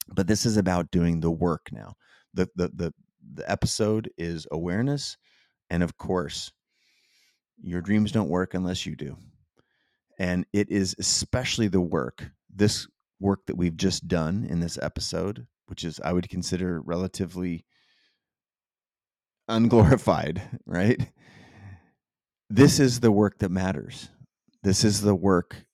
but 0.08 0.28
this 0.28 0.46
is 0.46 0.58
about 0.58 0.92
doing 0.92 1.20
the 1.20 1.32
work 1.32 1.68
now 1.72 1.94
the 2.34 2.50
the 2.56 2.70
the, 2.74 2.94
the 3.34 3.52
episode 3.52 4.10
is 4.18 4.48
awareness 4.52 5.18
and 5.70 5.84
of 5.84 5.98
course 5.98 6.52
your 7.62 7.82
dreams 7.82 8.12
don't 8.12 8.30
work 8.30 8.54
unless 8.54 8.86
you 8.86 8.96
do. 8.96 9.18
And 10.20 10.46
it 10.54 10.70
is 10.70 10.96
especially 11.00 11.68
the 11.68 11.82
work, 11.82 12.30
this 12.54 12.88
work 13.20 13.46
that 13.48 13.58
we've 13.58 13.76
just 13.76 14.08
done 14.08 14.46
in 14.50 14.60
this 14.60 14.78
episode, 14.82 15.48
which 15.68 15.84
is, 15.84 16.00
I 16.04 16.14
would 16.14 16.30
consider 16.30 16.82
relatively 16.82 17.66
unglorified, 19.48 20.42
right? 20.66 21.10
This 22.50 22.80
is 22.80 23.00
the 23.00 23.12
work 23.12 23.40
that 23.40 23.50
matters. 23.50 24.10
This 24.64 24.84
is 24.84 25.02
the 25.02 25.16
work 25.16 25.66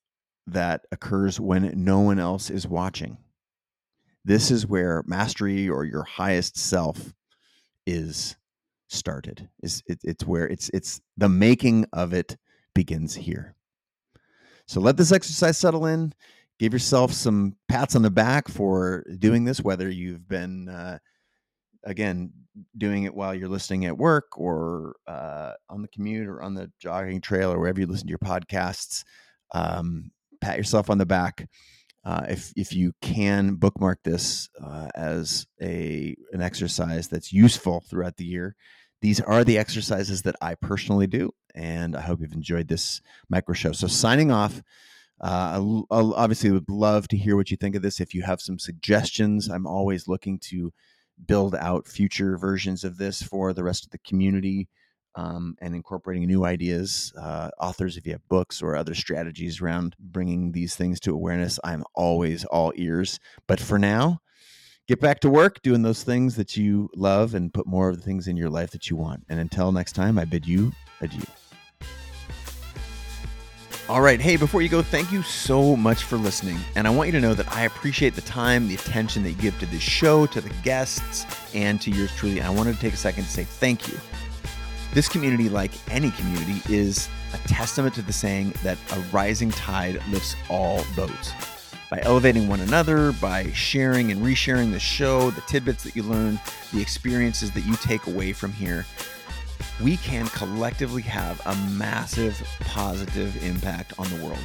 that 0.47 0.81
occurs 0.91 1.39
when 1.39 1.71
no 1.83 1.99
one 1.99 2.19
else 2.19 2.49
is 2.49 2.67
watching. 2.67 3.17
This 4.23 4.51
is 4.51 4.67
where 4.67 5.03
mastery 5.05 5.69
or 5.69 5.85
your 5.85 6.03
highest 6.03 6.57
self 6.57 7.13
is 7.85 8.35
started. 8.89 9.49
Is 9.63 9.81
it, 9.87 9.99
it's 10.03 10.25
where 10.25 10.47
it's 10.47 10.69
it's 10.69 11.01
the 11.17 11.29
making 11.29 11.85
of 11.93 12.13
it 12.13 12.37
begins 12.75 13.15
here. 13.15 13.55
So 14.67 14.79
let 14.79 14.97
this 14.97 15.11
exercise 15.11 15.57
settle 15.57 15.85
in. 15.85 16.13
Give 16.59 16.73
yourself 16.73 17.11
some 17.13 17.55
pats 17.67 17.95
on 17.95 18.03
the 18.03 18.11
back 18.11 18.47
for 18.47 19.03
doing 19.17 19.45
this, 19.45 19.61
whether 19.61 19.89
you've 19.89 20.27
been 20.27 20.69
uh, 20.69 20.99
again 21.83 22.31
doing 22.77 23.03
it 23.03 23.13
while 23.15 23.33
you're 23.33 23.49
listening 23.49 23.85
at 23.85 23.97
work 23.97 24.37
or 24.37 24.95
uh, 25.07 25.53
on 25.69 25.81
the 25.81 25.87
commute 25.87 26.27
or 26.27 26.41
on 26.41 26.53
the 26.53 26.71
jogging 26.79 27.21
trail 27.21 27.51
or 27.51 27.59
wherever 27.59 27.79
you 27.79 27.87
listen 27.87 28.07
to 28.07 28.11
your 28.11 28.19
podcasts. 28.19 29.03
Um, 29.53 30.11
pat 30.41 30.57
yourself 30.57 30.89
on 30.89 30.97
the 30.97 31.05
back. 31.05 31.47
uh, 32.03 32.25
if 32.29 32.51
if 32.55 32.73
you 32.73 32.93
can 33.01 33.55
bookmark 33.55 33.99
this 34.03 34.49
uh, 34.63 34.87
as 34.95 35.45
a 35.61 36.15
an 36.31 36.41
exercise 36.41 37.07
that's 37.07 37.31
useful 37.31 37.83
throughout 37.87 38.17
the 38.17 38.25
year, 38.25 38.55
these 39.01 39.19
are 39.21 39.43
the 39.43 39.57
exercises 39.57 40.23
that 40.23 40.35
I 40.41 40.55
personally 40.55 41.07
do, 41.07 41.31
and 41.53 41.95
I 41.95 42.01
hope 42.01 42.21
you've 42.21 42.33
enjoyed 42.33 42.67
this 42.67 43.01
micro 43.29 43.53
show. 43.53 43.71
So 43.71 43.87
signing 43.87 44.31
off. 44.31 44.61
Uh, 45.23 45.83
I, 45.91 45.95
I 45.95 46.01
obviously 46.15 46.49
would 46.49 46.67
love 46.67 47.07
to 47.09 47.17
hear 47.17 47.35
what 47.35 47.51
you 47.51 47.57
think 47.57 47.75
of 47.75 47.83
this. 47.83 47.99
If 48.01 48.15
you 48.15 48.23
have 48.23 48.41
some 48.41 48.57
suggestions, 48.57 49.49
I'm 49.49 49.67
always 49.67 50.07
looking 50.07 50.39
to 50.49 50.73
build 51.25 51.55
out 51.55 51.87
future 51.87 52.37
versions 52.37 52.83
of 52.83 52.97
this 52.97 53.21
for 53.21 53.53
the 53.53 53.63
rest 53.63 53.85
of 53.85 53.91
the 53.91 53.99
community 53.99 54.67
um, 55.15 55.55
and 55.61 55.75
incorporating 55.75 56.25
new 56.25 56.45
ideas. 56.45 57.13
Uh, 57.17 57.49
authors, 57.59 57.97
if 57.97 58.05
you 58.05 58.13
have 58.13 58.27
books 58.27 58.61
or 58.61 58.75
other 58.75 58.95
strategies 58.95 59.61
around 59.61 59.95
bringing 59.99 60.51
these 60.51 60.75
things 60.75 60.99
to 61.01 61.13
awareness, 61.13 61.59
I'm 61.63 61.83
always 61.93 62.45
all 62.45 62.73
ears. 62.75 63.19
But 63.47 63.59
for 63.59 63.77
now, 63.77 64.21
get 64.87 64.99
back 64.99 65.19
to 65.21 65.29
work 65.29 65.61
doing 65.61 65.81
those 65.81 66.03
things 66.03 66.35
that 66.35 66.55
you 66.55 66.89
love 66.95 67.35
and 67.35 67.53
put 67.53 67.67
more 67.67 67.89
of 67.89 67.97
the 67.97 68.03
things 68.03 68.27
in 68.27 68.37
your 68.37 68.49
life 68.49 68.71
that 68.71 68.89
you 68.89 68.95
want. 68.95 69.25
And 69.29 69.39
until 69.39 69.71
next 69.71 69.93
time, 69.93 70.17
I 70.17 70.25
bid 70.25 70.47
you 70.47 70.71
adieu. 71.01 71.23
All 73.91 73.99
right. 73.99 74.21
Hey, 74.21 74.37
before 74.37 74.61
you 74.61 74.69
go, 74.69 74.81
thank 74.81 75.11
you 75.11 75.21
so 75.21 75.75
much 75.75 76.05
for 76.05 76.15
listening. 76.15 76.57
And 76.77 76.87
I 76.87 76.89
want 76.91 77.07
you 77.07 77.11
to 77.11 77.19
know 77.19 77.33
that 77.33 77.53
I 77.53 77.63
appreciate 77.63 78.15
the 78.15 78.21
time, 78.21 78.69
the 78.69 78.75
attention 78.75 79.21
that 79.23 79.31
you 79.31 79.35
give 79.35 79.59
to 79.59 79.65
this 79.65 79.81
show, 79.81 80.25
to 80.27 80.39
the 80.39 80.47
guests, 80.63 81.25
and 81.53 81.81
to 81.81 81.91
yours 81.91 82.09
truly. 82.15 82.37
And 82.37 82.47
I 82.47 82.51
wanted 82.51 82.75
to 82.75 82.79
take 82.79 82.93
a 82.93 82.97
second 82.97 83.25
to 83.25 83.29
say 83.29 83.43
thank 83.43 83.89
you. 83.89 83.99
This 84.93 85.09
community, 85.09 85.49
like 85.49 85.71
any 85.91 86.09
community, 86.11 86.61
is 86.73 87.09
a 87.33 87.37
testament 87.49 87.93
to 87.95 88.01
the 88.01 88.13
saying 88.13 88.53
that 88.63 88.77
a 88.93 88.99
rising 89.11 89.51
tide 89.51 90.01
lifts 90.09 90.37
all 90.47 90.85
boats. 90.95 91.33
By 91.89 91.99
elevating 92.03 92.47
one 92.47 92.61
another, 92.61 93.11
by 93.11 93.51
sharing 93.51 94.09
and 94.09 94.21
resharing 94.21 94.71
the 94.71 94.79
show, 94.79 95.31
the 95.31 95.41
tidbits 95.41 95.83
that 95.83 95.97
you 95.97 96.03
learn, 96.03 96.39
the 96.71 96.81
experiences 96.81 97.51
that 97.51 97.65
you 97.65 97.75
take 97.75 98.07
away 98.07 98.31
from 98.31 98.53
here, 98.53 98.85
we 99.83 99.97
can 99.97 100.27
collectively 100.27 101.01
have 101.01 101.41
a 101.45 101.55
massive 101.71 102.41
positive 102.61 103.43
impact 103.43 103.93
on 103.97 104.07
the 104.09 104.23
world. 104.23 104.43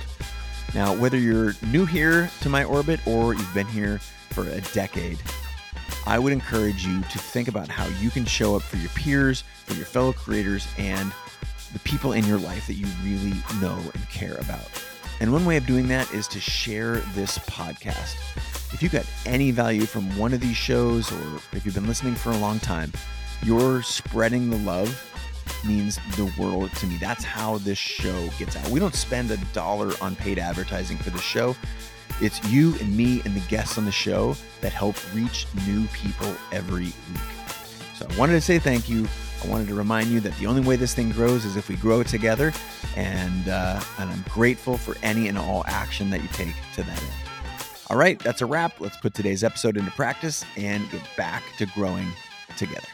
Now, 0.75 0.94
whether 0.94 1.18
you're 1.18 1.55
new 1.70 1.85
here 1.85 2.31
to 2.40 2.49
my 2.49 2.64
orbit 2.64 3.01
or 3.07 3.35
you've 3.35 3.55
been 3.55 3.66
here 3.66 3.99
for 4.31 4.49
a 4.49 4.61
decade, 4.72 5.18
I 6.07 6.18
would 6.18 6.33
encourage 6.33 6.87
you 6.87 7.01
to 7.03 7.18
think 7.18 7.49
about 7.49 7.68
how 7.68 7.87
you 8.01 8.11
can 8.11 8.25
show 8.25 8.57
up 8.57 8.62
for 8.62 8.77
your 8.77 8.90
peers, 8.90 9.42
for 9.64 9.75
your 9.75 9.87
fellow 9.87 10.12
creators, 10.12 10.66
and 10.79 11.12
the 11.72 11.79
people 11.81 12.12
in 12.12 12.25
your 12.25 12.38
life 12.38 12.66
that 12.66 12.75
you 12.75 12.87
really 13.03 13.37
know 13.61 13.79
and 13.94 14.09
care 14.09 14.37
about. 14.37 14.70
And 15.20 15.33
one 15.33 15.46
way 15.46 15.57
of 15.57 15.66
doing 15.66 15.88
that 15.88 16.12
is 16.12 16.29
to 16.29 16.40
share 16.40 16.96
this 17.14 17.38
podcast. 17.38 18.16
If 18.72 18.83
you 18.83 18.88
got 18.88 19.07
any 19.25 19.51
value 19.51 19.87
from 19.87 20.16
one 20.18 20.33
of 20.33 20.40
these 20.40 20.57
shows, 20.57 21.11
or 21.11 21.37
if 21.53 21.62
you've 21.64 21.75
been 21.75 21.87
listening 21.87 22.14
for 22.14 22.31
a 22.31 22.37
long 22.38 22.59
time, 22.59 22.92
you're 23.42 23.83
spreading 23.83 24.51
the 24.51 24.59
love 24.59 25.05
means 25.66 25.98
the 26.16 26.33
world 26.38 26.72
to 26.74 26.87
me. 26.87 26.96
That's 26.98 27.24
how 27.24 27.59
this 27.59 27.79
show 27.79 28.29
gets 28.38 28.57
out. 28.57 28.68
We 28.68 28.81
don't 28.81 28.94
spend 28.94 29.31
a 29.31 29.37
dollar 29.52 29.92
on 30.00 30.16
paid 30.16 30.38
advertising 30.38 30.96
for 30.98 31.11
the 31.11 31.18
show. 31.18 31.57
It's 32.20 32.42
you 32.50 32.74
and 32.81 32.96
me 32.96 33.20
and 33.24 33.35
the 33.35 33.46
guests 33.48 33.76
on 33.76 33.85
the 33.85 33.92
show 33.92 34.37
that 34.62 34.72
help 34.72 34.96
reach 35.14 35.46
new 35.66 35.87
people 35.88 36.35
every 36.52 36.85
week. 36.85 36.94
So 37.94 38.07
I 38.09 38.18
wanted 38.18 38.33
to 38.33 38.40
say 38.40 38.59
thank 38.59 38.88
you. 38.88 39.07
I 39.44 39.48
wanted 39.48 39.68
to 39.68 39.74
remind 39.74 40.09
you 40.09 40.20
that 40.20 40.37
the 40.38 40.46
only 40.46 40.62
way 40.62 40.76
this 40.76 40.94
thing 40.94 41.11
grows 41.11 41.44
is 41.44 41.57
if 41.57 41.68
we 41.68 41.76
grow 41.76 42.02
together, 42.02 42.52
and 42.96 43.48
uh, 43.48 43.81
and 43.98 44.11
I'm 44.11 44.24
grateful 44.31 44.79
for 44.79 44.96
any 45.02 45.29
and 45.29 45.37
all 45.37 45.62
action 45.66 46.09
that 46.11 46.22
you 46.22 46.29
take 46.29 46.55
to 46.74 46.83
that 46.83 47.02
end. 47.02 47.12
All 47.88 47.96
right, 47.96 48.18
that's 48.18 48.40
a 48.40 48.46
wrap. 48.46 48.81
Let's 48.81 48.96
put 48.96 49.14
today's 49.14 49.44
episode 49.44 49.76
into 49.76 49.90
practice 49.92 50.44
and 50.57 50.90
get 50.90 51.02
back 51.16 51.42
to 51.59 51.66
growing 51.66 52.09
together. 52.57 52.88